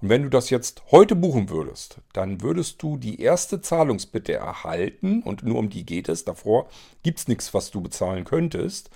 [0.00, 5.22] Und wenn du das jetzt heute buchen würdest, dann würdest du die erste Zahlungsbitte erhalten
[5.22, 6.24] und nur um die geht es.
[6.24, 6.68] Davor
[7.02, 8.90] gibt es nichts, was du bezahlen könntest.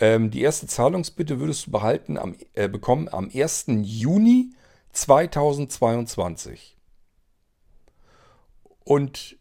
[0.00, 3.66] Ähm, die erste Zahlungsbitte würdest du behalten am, äh, bekommen am 1.
[3.82, 4.50] Juni
[4.92, 6.76] 2022.
[8.82, 9.36] Und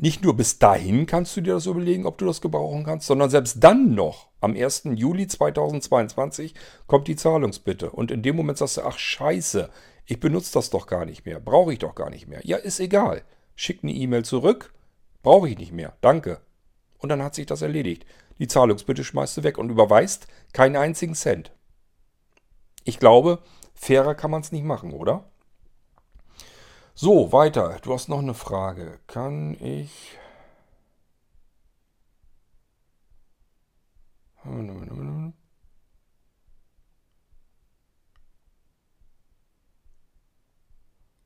[0.00, 3.30] nicht nur bis dahin kannst du dir das überlegen, ob du das gebrauchen kannst, sondern
[3.30, 4.82] selbst dann noch, am 1.
[4.96, 6.54] Juli 2022,
[6.86, 7.90] kommt die Zahlungsbitte.
[7.90, 9.70] Und in dem Moment sagst du, ach scheiße,
[10.12, 12.40] ich benutze das doch gar nicht mehr, brauche ich doch gar nicht mehr.
[12.44, 13.22] Ja, ist egal.
[13.56, 14.74] Schick eine E-Mail zurück,
[15.22, 16.42] brauche ich nicht mehr, danke.
[16.98, 18.04] Und dann hat sich das erledigt.
[18.38, 21.50] Die Zahlungsbitte schmeißt du weg und überweist keinen einzigen Cent.
[22.84, 23.42] Ich glaube,
[23.74, 25.24] fairer kann man es nicht machen, oder?
[26.94, 27.78] So, weiter.
[27.80, 29.00] Du hast noch eine Frage.
[29.06, 30.18] Kann ich...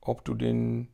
[0.06, 0.88] Ob du den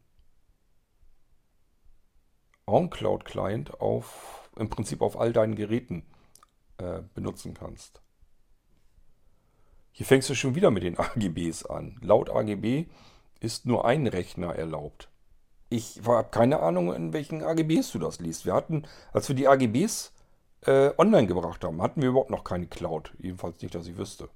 [2.66, 6.04] OnCloud-Client auf im Prinzip auf all deinen Geräten
[6.78, 8.00] äh, benutzen kannst.
[9.92, 11.98] Hier fängst du schon wieder mit den AGBs an.
[12.00, 12.86] Laut AGB
[13.40, 15.10] ist nur ein Rechner erlaubt.
[15.68, 18.46] Ich habe keine Ahnung, in welchen AGBs du das liest.
[18.46, 20.12] Wir hatten, als wir die AGBs
[20.66, 23.12] äh, online gebracht haben, hatten wir überhaupt noch keine Cloud.
[23.18, 24.28] Jedenfalls nicht, dass ich wüsste.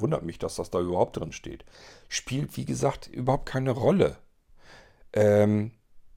[0.00, 1.64] Wundert mich, dass das da überhaupt drin steht.
[2.08, 4.18] Spielt, wie gesagt, überhaupt keine Rolle.
[5.12, 5.72] Ähm,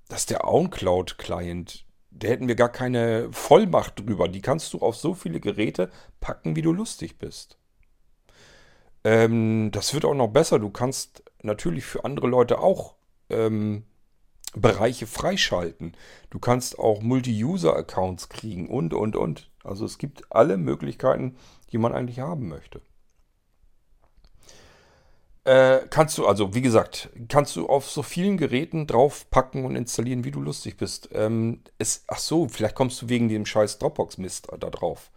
[0.09, 4.27] dass der OwnCloud-Client, da hätten wir gar keine Vollmacht drüber.
[4.27, 7.57] Die kannst du auf so viele Geräte packen, wie du lustig bist.
[9.03, 10.59] Ähm, das wird auch noch besser.
[10.59, 12.95] Du kannst natürlich für andere Leute auch
[13.29, 13.83] ähm,
[14.55, 15.97] Bereiche freischalten.
[16.29, 19.49] Du kannst auch Multi-User-Accounts kriegen und, und, und.
[19.63, 21.37] Also es gibt alle Möglichkeiten,
[21.71, 22.81] die man eigentlich haben möchte.
[25.45, 30.23] Äh, kannst du, also wie gesagt, kannst du auf so vielen Geräten draufpacken und installieren,
[30.23, 31.09] wie du lustig bist.
[31.11, 35.11] Ähm, es, ach so, vielleicht kommst du wegen dem scheiß Dropbox-Mist da drauf.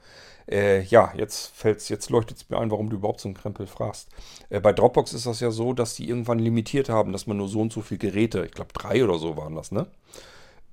[0.50, 3.66] Äh, ja, jetzt fällt's, jetzt leuchtet es mir ein, warum du überhaupt so einen Krempel
[3.68, 4.08] fragst.
[4.48, 7.48] Äh, bei Dropbox ist das ja so, dass die irgendwann limitiert haben, dass man nur
[7.48, 9.86] so und so viele Geräte, ich glaube drei oder so waren das, ne?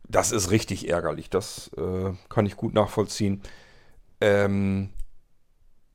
[0.07, 1.29] Das ist richtig ärgerlich.
[1.29, 3.41] Das äh, kann ich gut nachvollziehen.
[4.21, 4.89] Ähm,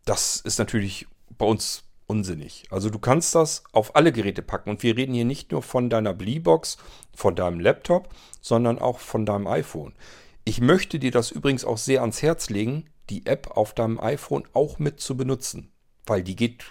[0.05, 1.07] das ist natürlich
[1.37, 2.65] bei uns unsinnig.
[2.71, 4.71] Also du kannst das auf alle Geräte packen.
[4.71, 6.79] Und wir reden hier nicht nur von deiner Bleebox,
[7.15, 8.09] von deinem Laptop,
[8.41, 9.95] sondern auch von deinem iPhone.
[10.45, 14.45] Ich möchte dir das übrigens auch sehr ans Herz legen, die App auf deinem iPhone
[14.55, 15.71] auch mit zu benutzen.
[16.07, 16.65] Weil die geht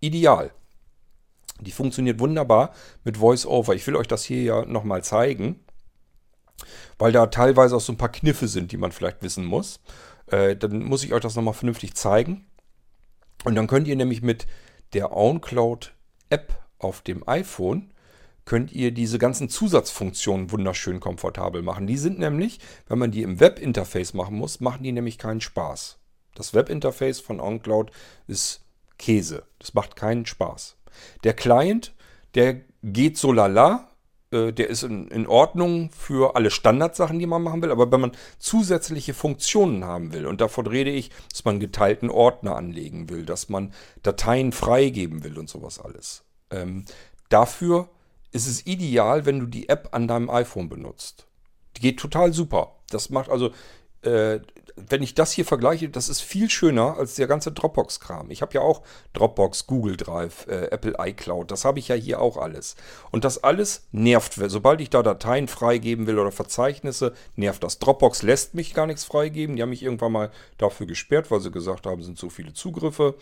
[0.00, 0.50] ideal.
[1.60, 2.72] Die funktioniert wunderbar
[3.04, 3.74] mit VoiceOver.
[3.74, 5.60] Ich will euch das hier ja nochmal zeigen,
[6.98, 9.80] weil da teilweise auch so ein paar Kniffe sind, die man vielleicht wissen muss.
[10.26, 12.47] Äh, dann muss ich euch das nochmal vernünftig zeigen.
[13.44, 14.46] Und dann könnt ihr nämlich mit
[14.92, 15.94] der OwnCloud
[16.30, 17.92] App auf dem iPhone
[18.48, 21.86] könnt ihr diese ganzen Zusatzfunktionen wunderschön komfortabel machen.
[21.86, 25.98] Die sind nämlich, wenn man die im Webinterface machen muss, machen die nämlich keinen Spaß.
[26.34, 27.90] Das Webinterface von OnCloud
[28.26, 28.64] ist
[28.96, 29.42] Käse.
[29.58, 30.76] Das macht keinen Spaß.
[31.24, 31.94] Der Client,
[32.34, 33.87] der geht so lala,
[34.30, 37.70] äh, der ist in, in Ordnung für alle Standardsachen, die man machen will.
[37.70, 42.56] Aber wenn man zusätzliche Funktionen haben will, und davon rede ich, dass man geteilten Ordner
[42.56, 43.72] anlegen will, dass man
[44.02, 46.24] Dateien freigeben will und sowas alles.
[46.50, 46.84] Ähm,
[47.28, 47.88] dafür
[48.30, 51.26] ist es ideal, wenn du die App an deinem iPhone benutzt.
[51.76, 52.76] Die geht total super.
[52.90, 53.52] Das macht also,
[54.02, 54.40] äh,
[54.88, 58.30] wenn ich das hier vergleiche, das ist viel schöner als der ganze Dropbox-Kram.
[58.30, 61.50] Ich habe ja auch Dropbox, Google Drive, äh, Apple iCloud.
[61.50, 62.76] Das habe ich ja hier auch alles.
[63.10, 64.34] Und das alles nervt.
[64.34, 67.78] Sobald ich da Dateien freigeben will oder Verzeichnisse, nervt das.
[67.78, 69.56] Dropbox lässt mich gar nichts freigeben.
[69.56, 73.14] Die haben mich irgendwann mal dafür gesperrt, weil sie gesagt haben, sind so viele Zugriffe.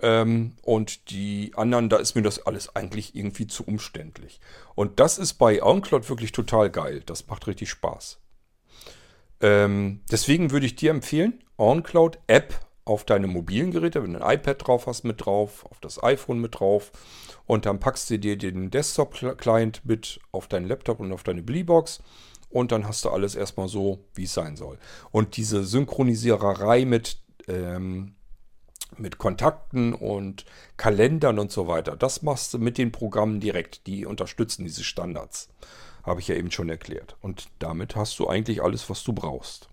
[0.00, 4.40] Ähm, und die anderen, da ist mir das alles eigentlich irgendwie zu umständlich.
[4.74, 7.02] Und das ist bei OnCloud wirklich total geil.
[7.06, 8.18] Das macht richtig Spaß.
[9.44, 14.38] Ähm, deswegen würde ich dir empfehlen, OnCloud App auf deine mobilen Geräte, wenn du ein
[14.38, 16.92] iPad drauf hast, mit drauf, auf das iPhone mit drauf
[17.44, 22.02] und dann packst du dir den Desktop-Client mit auf deinen Laptop und auf deine Bleebox
[22.48, 24.78] und dann hast du alles erstmal so, wie es sein soll.
[25.10, 28.14] Und diese Synchronisiererei mit ähm,
[28.96, 30.46] mit Kontakten und
[30.78, 31.96] Kalendern und so weiter.
[31.96, 33.88] Das machst du mit den Programmen direkt.
[33.88, 35.48] Die unterstützen diese Standards.
[36.04, 37.16] Habe ich ja eben schon erklärt.
[37.20, 39.68] Und damit hast du eigentlich alles, was du brauchst.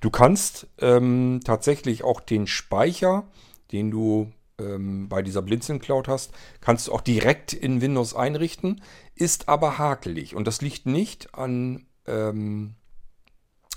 [0.00, 3.24] Du kannst ähm, tatsächlich auch den Speicher,
[3.72, 8.82] den du ähm, bei dieser Blinzeln Cloud hast, kannst du auch direkt in Windows einrichten,
[9.14, 10.36] ist aber hakelig.
[10.36, 12.74] Und das liegt nicht an, ähm,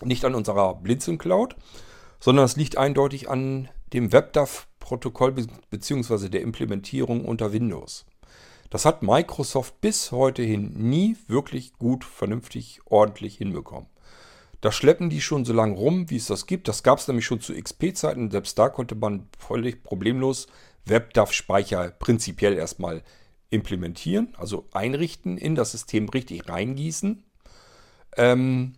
[0.03, 1.55] nicht an unserer Blinzeln Cloud,
[2.19, 5.33] sondern es liegt eindeutig an dem WebDAV Protokoll
[5.69, 6.29] bzw.
[6.29, 8.05] der Implementierung unter Windows.
[8.69, 13.87] Das hat Microsoft bis heute hin nie wirklich gut, vernünftig, ordentlich hinbekommen.
[14.61, 16.67] Da schleppen die schon so lange rum, wie es das gibt.
[16.67, 18.31] Das gab es nämlich schon zu XP-Zeiten.
[18.31, 20.47] Selbst da konnte man völlig problemlos
[20.85, 23.03] WebDAV-Speicher prinzipiell erstmal
[23.49, 27.23] implementieren, also einrichten, in das System richtig reingießen.
[28.17, 28.73] Ähm,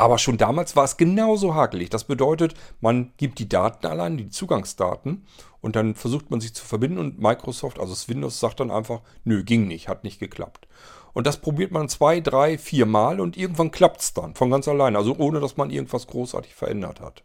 [0.00, 1.90] aber schon damals war es genauso hakelig.
[1.90, 5.26] Das bedeutet, man gibt die Daten allein, die Zugangsdaten,
[5.60, 9.02] und dann versucht man sich zu verbinden und Microsoft, also das Windows, sagt dann einfach,
[9.24, 10.66] nö, ging nicht, hat nicht geklappt.
[11.12, 14.68] Und das probiert man zwei, drei, vier Mal und irgendwann klappt es dann von ganz
[14.68, 17.24] alleine, also ohne dass man irgendwas großartig verändert hat.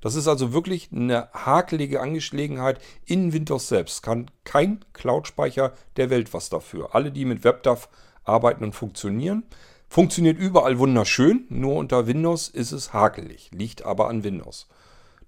[0.00, 4.02] Das ist also wirklich eine hakelige Angelegenheit in Windows selbst.
[4.02, 6.94] Kann kein Cloud-Speicher der Welt was dafür.
[6.94, 7.88] Alle, die mit WebDAV
[8.24, 9.44] arbeiten und funktionieren,
[9.92, 14.68] Funktioniert überall wunderschön, nur unter Windows ist es hakelig, liegt aber an Windows.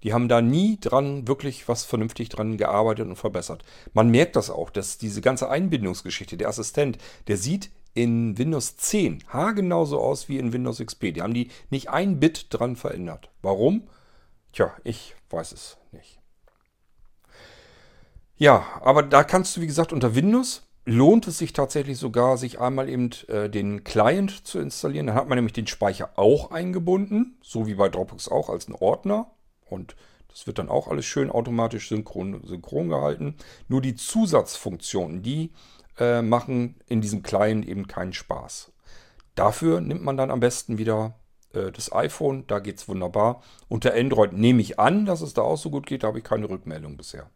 [0.03, 3.65] Die haben da nie dran wirklich was vernünftig dran gearbeitet und verbessert.
[3.91, 9.25] Man merkt das auch, dass diese ganze Einbindungsgeschichte, der Assistent, der sieht in Windows 10
[9.27, 11.13] haargenauso aus wie in Windows XP.
[11.13, 13.31] Die haben die nicht ein Bit dran verändert.
[13.41, 13.89] Warum?
[14.53, 16.19] Tja, ich weiß es nicht.
[18.37, 22.59] Ja, aber da kannst du, wie gesagt, unter Windows lohnt es sich tatsächlich sogar, sich
[22.59, 25.07] einmal eben äh, den Client zu installieren.
[25.07, 28.75] Dann hat man nämlich den Speicher auch eingebunden, so wie bei Dropbox auch als ein
[28.75, 29.31] Ordner.
[29.69, 29.95] Und
[30.29, 33.35] das wird dann auch alles schön automatisch synchron, synchron gehalten.
[33.67, 35.51] Nur die Zusatzfunktionen, die
[35.99, 38.71] äh, machen in diesem Client eben keinen Spaß.
[39.35, 41.15] Dafür nimmt man dann am besten wieder
[41.53, 43.41] äh, das iPhone, da geht es wunderbar.
[43.69, 46.23] Unter Android nehme ich an, dass es da auch so gut geht, da habe ich
[46.23, 47.29] keine Rückmeldung bisher.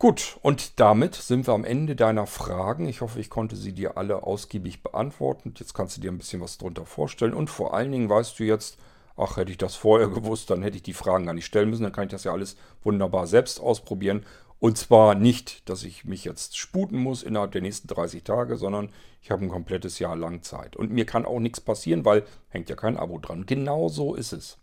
[0.00, 2.86] Gut, und damit sind wir am Ende deiner Fragen.
[2.86, 5.54] Ich hoffe, ich konnte sie dir alle ausgiebig beantworten.
[5.58, 7.34] Jetzt kannst du dir ein bisschen was drunter vorstellen.
[7.34, 8.78] Und vor allen Dingen weißt du jetzt,
[9.16, 11.82] ach, hätte ich das vorher gewusst, dann hätte ich die Fragen gar nicht stellen müssen.
[11.82, 14.24] Dann kann ich das ja alles wunderbar selbst ausprobieren.
[14.60, 18.90] Und zwar nicht, dass ich mich jetzt sputen muss innerhalb der nächsten 30 Tage, sondern
[19.20, 20.76] ich habe ein komplettes Jahr lang Zeit.
[20.76, 23.46] Und mir kann auch nichts passieren, weil hängt ja kein Abo dran.
[23.46, 24.58] Genau so ist es.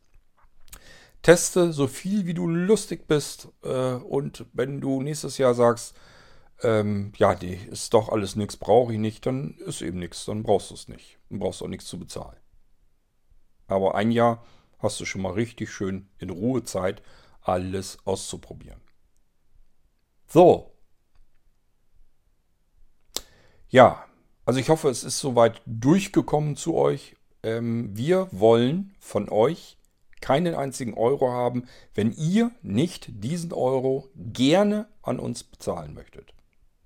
[1.26, 3.48] Teste so viel, wie du lustig bist.
[3.64, 5.96] Äh, und wenn du nächstes Jahr sagst,
[6.62, 10.44] ähm, ja, nee, ist doch alles nichts, brauche ich nicht, dann ist eben nichts, dann
[10.44, 11.18] brauchst du es nicht.
[11.32, 12.38] Dann brauchst du auch nichts zu bezahlen.
[13.66, 14.46] Aber ein Jahr
[14.78, 17.02] hast du schon mal richtig schön in Ruhe Zeit,
[17.42, 18.82] alles auszuprobieren.
[20.28, 20.76] So.
[23.70, 24.06] Ja,
[24.46, 27.16] also ich hoffe, es ist soweit durchgekommen zu euch.
[27.42, 29.80] Ähm, wir wollen von euch
[30.26, 36.34] keinen einzigen Euro haben, wenn ihr nicht diesen Euro gerne an uns bezahlen möchtet.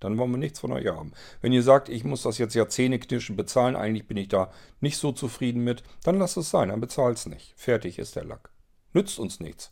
[0.02, 1.14] Dann wollen wir nichts von euch haben.
[1.40, 4.52] Wenn ihr sagt, ich muss das jetzt ja zähneknirschen bezahlen, eigentlich bin ich da
[4.82, 7.53] nicht so zufrieden mit, dann lasst es sein, dann bezahlt es nicht.
[7.56, 8.49] Fertig ist der Lack.
[8.91, 9.72] Nützt uns nichts.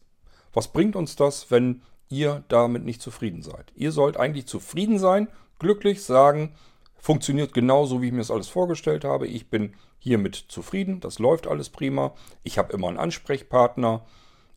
[0.54, 3.74] Was bringt uns das, wenn ihr damit nicht zufrieden seid?
[3.76, 5.28] Ihr sollt eigentlich zufrieden sein,
[5.60, 6.56] glücklich sagen,
[6.96, 9.28] funktioniert genauso, wie ich mir das alles vorgestellt habe.
[9.28, 9.74] Ich bin
[10.08, 11.00] hiermit zufrieden.
[11.00, 12.14] Das läuft alles prima.
[12.44, 14.06] Ich habe immer einen Ansprechpartner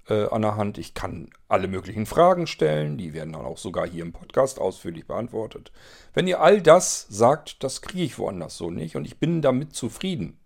[0.08, 0.78] äh, an der Hand.
[0.78, 2.96] Ich kann alle möglichen Fragen stellen.
[2.96, 5.72] Die werden dann auch sogar hier im Podcast ausführlich beantwortet.
[6.14, 9.74] Wenn ihr all das sagt, das kriege ich woanders so nicht und ich bin damit
[9.74, 10.38] zufrieden,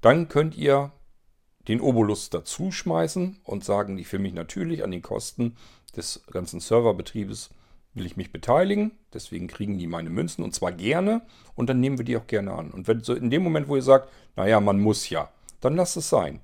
[0.00, 0.92] dann könnt ihr
[1.68, 5.56] den Obolus dazu schmeißen und sagen, ich will mich natürlich an den Kosten
[5.96, 7.50] des ganzen Serverbetriebes
[7.94, 8.92] will ich mich beteiligen.
[9.12, 11.22] Deswegen kriegen die meine Münzen und zwar gerne
[11.54, 12.70] und dann nehmen wir die auch gerne an.
[12.70, 15.96] Und wenn so in dem Moment, wo ihr sagt, naja, man muss ja, dann lasst
[15.96, 16.40] es sein.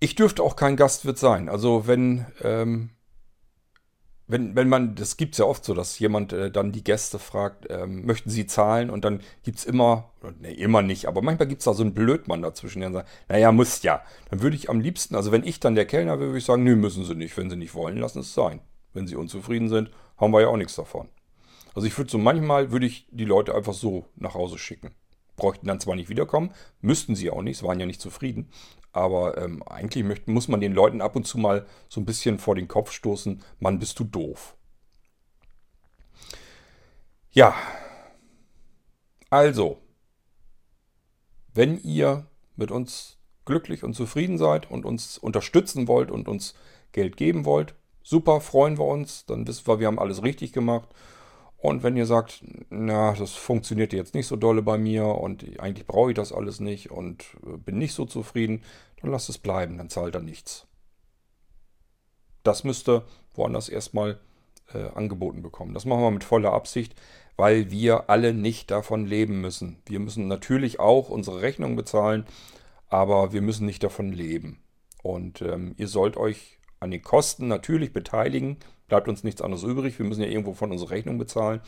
[0.00, 1.48] Ich dürfte auch kein Gastwirt sein.
[1.48, 2.90] Also wenn, ähm,
[4.28, 7.18] wenn, wenn man, das gibt es ja oft so, dass jemand äh, dann die Gäste
[7.18, 8.90] fragt, ähm, möchten sie zahlen?
[8.90, 11.94] Und dann gibt es immer, ne, immer nicht, aber manchmal gibt es da so einen
[11.94, 14.02] Blödmann dazwischen, der sagt, naja, muss ja.
[14.30, 16.62] Dann würde ich am liebsten, also wenn ich dann der Kellner wäre, würde ich sagen,
[16.62, 17.36] nö, müssen sie nicht.
[17.36, 18.60] Wenn sie nicht wollen, lassen es sein.
[18.92, 21.08] Wenn sie unzufrieden sind, haben wir ja auch nichts davon.
[21.74, 24.90] Also ich würde so manchmal, würde ich die Leute einfach so nach Hause schicken.
[25.36, 28.50] Bräuchten dann zwar nicht wiederkommen, müssten sie auch nicht, waren ja nicht zufrieden.
[28.92, 32.38] Aber ähm, eigentlich möchten, muss man den Leuten ab und zu mal so ein bisschen
[32.38, 34.56] vor den Kopf stoßen, Mann, bist du doof.
[37.30, 37.54] Ja,
[39.30, 39.78] also,
[41.52, 46.54] wenn ihr mit uns glücklich und zufrieden seid und uns unterstützen wollt und uns
[46.92, 47.74] Geld geben wollt,
[48.10, 49.26] Super, freuen wir uns.
[49.26, 50.88] Dann wissen wir, wir haben alles richtig gemacht.
[51.58, 55.86] Und wenn ihr sagt, na, das funktioniert jetzt nicht so dolle bei mir und eigentlich
[55.86, 58.62] brauche ich das alles nicht und äh, bin nicht so zufrieden,
[59.02, 60.66] dann lasst es bleiben, dann zahlt er nichts.
[62.44, 63.04] Das müsste
[63.34, 64.18] woanders erstmal
[64.72, 65.74] äh, angeboten bekommen.
[65.74, 66.94] Das machen wir mit voller Absicht,
[67.36, 69.82] weil wir alle nicht davon leben müssen.
[69.84, 72.24] Wir müssen natürlich auch unsere Rechnung bezahlen,
[72.88, 74.62] aber wir müssen nicht davon leben.
[75.02, 78.58] Und ähm, ihr sollt euch an den Kosten natürlich beteiligen.
[78.88, 79.98] Bleibt uns nichts anderes übrig.
[79.98, 81.60] Wir müssen ja irgendwo von unsere Rechnung bezahlen.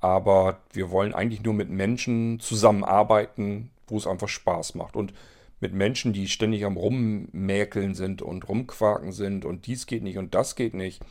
[0.00, 4.96] Aber wir wollen eigentlich nur mit Menschen zusammenarbeiten, wo es einfach Spaß macht.
[4.96, 5.12] Und
[5.60, 10.34] mit Menschen, die ständig am Rummäkeln sind und rumquaken sind und dies geht nicht und
[10.34, 11.02] das geht nicht.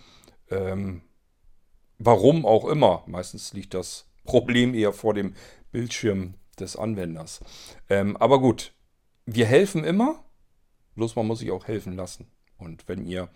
[0.50, 1.02] Ähm,
[2.00, 3.04] warum auch immer.
[3.06, 5.36] Meistens liegt das Problem eher vor dem
[5.72, 7.42] Bildschirm des Anwenders.
[7.90, 8.74] Ähm, aber gut,
[9.26, 10.24] wir helfen immer,
[10.96, 12.28] bloß man muss sich auch helfen lassen.
[12.60, 13.30] Und wenn ihr,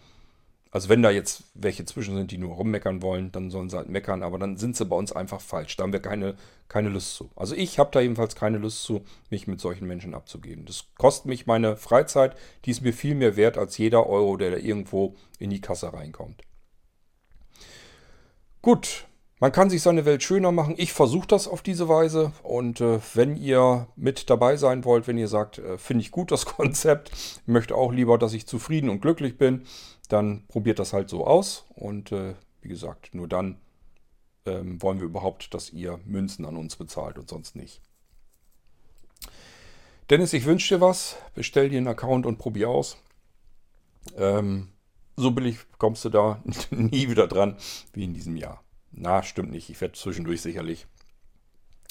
[0.71, 3.89] also wenn da jetzt welche zwischen sind, die nur rummeckern wollen, dann sollen sie halt
[3.89, 5.75] meckern, aber dann sind sie bei uns einfach falsch.
[5.77, 6.35] Da haben wir keine,
[6.67, 7.31] keine Lust zu.
[7.35, 10.65] Also ich habe da jedenfalls keine Lust zu, mich mit solchen Menschen abzugeben.
[10.65, 12.35] Das kostet mich meine Freizeit,
[12.65, 15.93] die ist mir viel mehr wert als jeder Euro, der da irgendwo in die Kasse
[15.93, 16.41] reinkommt.
[18.61, 19.07] Gut,
[19.43, 20.75] man kann sich seine Welt schöner machen.
[20.77, 22.31] Ich versuche das auf diese Weise.
[22.43, 26.31] Und äh, wenn ihr mit dabei sein wollt, wenn ihr sagt, äh, finde ich gut
[26.31, 27.11] das Konzept,
[27.45, 29.63] möchte auch lieber, dass ich zufrieden und glücklich bin,
[30.07, 31.65] dann probiert das halt so aus.
[31.75, 33.57] Und äh, wie gesagt, nur dann
[34.45, 37.81] ähm, wollen wir überhaupt, dass ihr Münzen an uns bezahlt und sonst nicht.
[40.09, 41.17] Dennis, ich wünsche dir was.
[41.35, 42.95] Bestell dir einen Account und probier aus.
[44.15, 44.69] Ähm,
[45.17, 46.41] so billig kommst du da
[46.71, 47.57] nie wieder dran
[47.91, 48.62] wie in diesem Jahr.
[48.93, 49.69] Na, stimmt nicht.
[49.69, 50.87] Ich werde zwischendurch sicherlich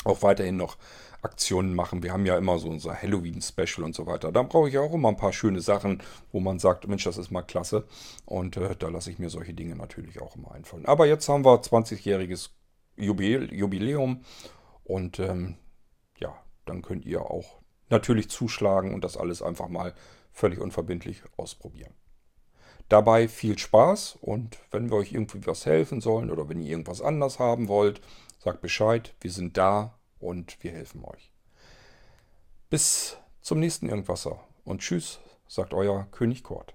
[0.04, 0.78] auch weiterhin noch
[1.22, 2.02] Aktionen machen.
[2.02, 4.32] Wir haben ja immer so unser Halloween-Special und so weiter.
[4.32, 6.02] Da brauche ich auch immer ein paar schöne Sachen,
[6.32, 7.86] wo man sagt, Mensch, das ist mal klasse.
[8.24, 10.86] Und äh, da lasse ich mir solche Dinge natürlich auch immer einfallen.
[10.86, 12.50] Aber jetzt haben wir 20-jähriges
[12.96, 14.24] Jubiläum
[14.84, 15.56] und ähm,
[16.18, 16.34] ja,
[16.66, 19.94] dann könnt ihr auch natürlich zuschlagen und das alles einfach mal
[20.32, 21.94] völlig unverbindlich ausprobieren.
[22.92, 27.00] Dabei viel Spaß und wenn wir euch irgendwie was helfen sollen oder wenn ihr irgendwas
[27.00, 28.02] anders haben wollt,
[28.38, 29.14] sagt Bescheid.
[29.18, 31.32] Wir sind da und wir helfen euch.
[32.68, 36.74] Bis zum nächsten Irgendwasser und tschüss, sagt euer König Kort.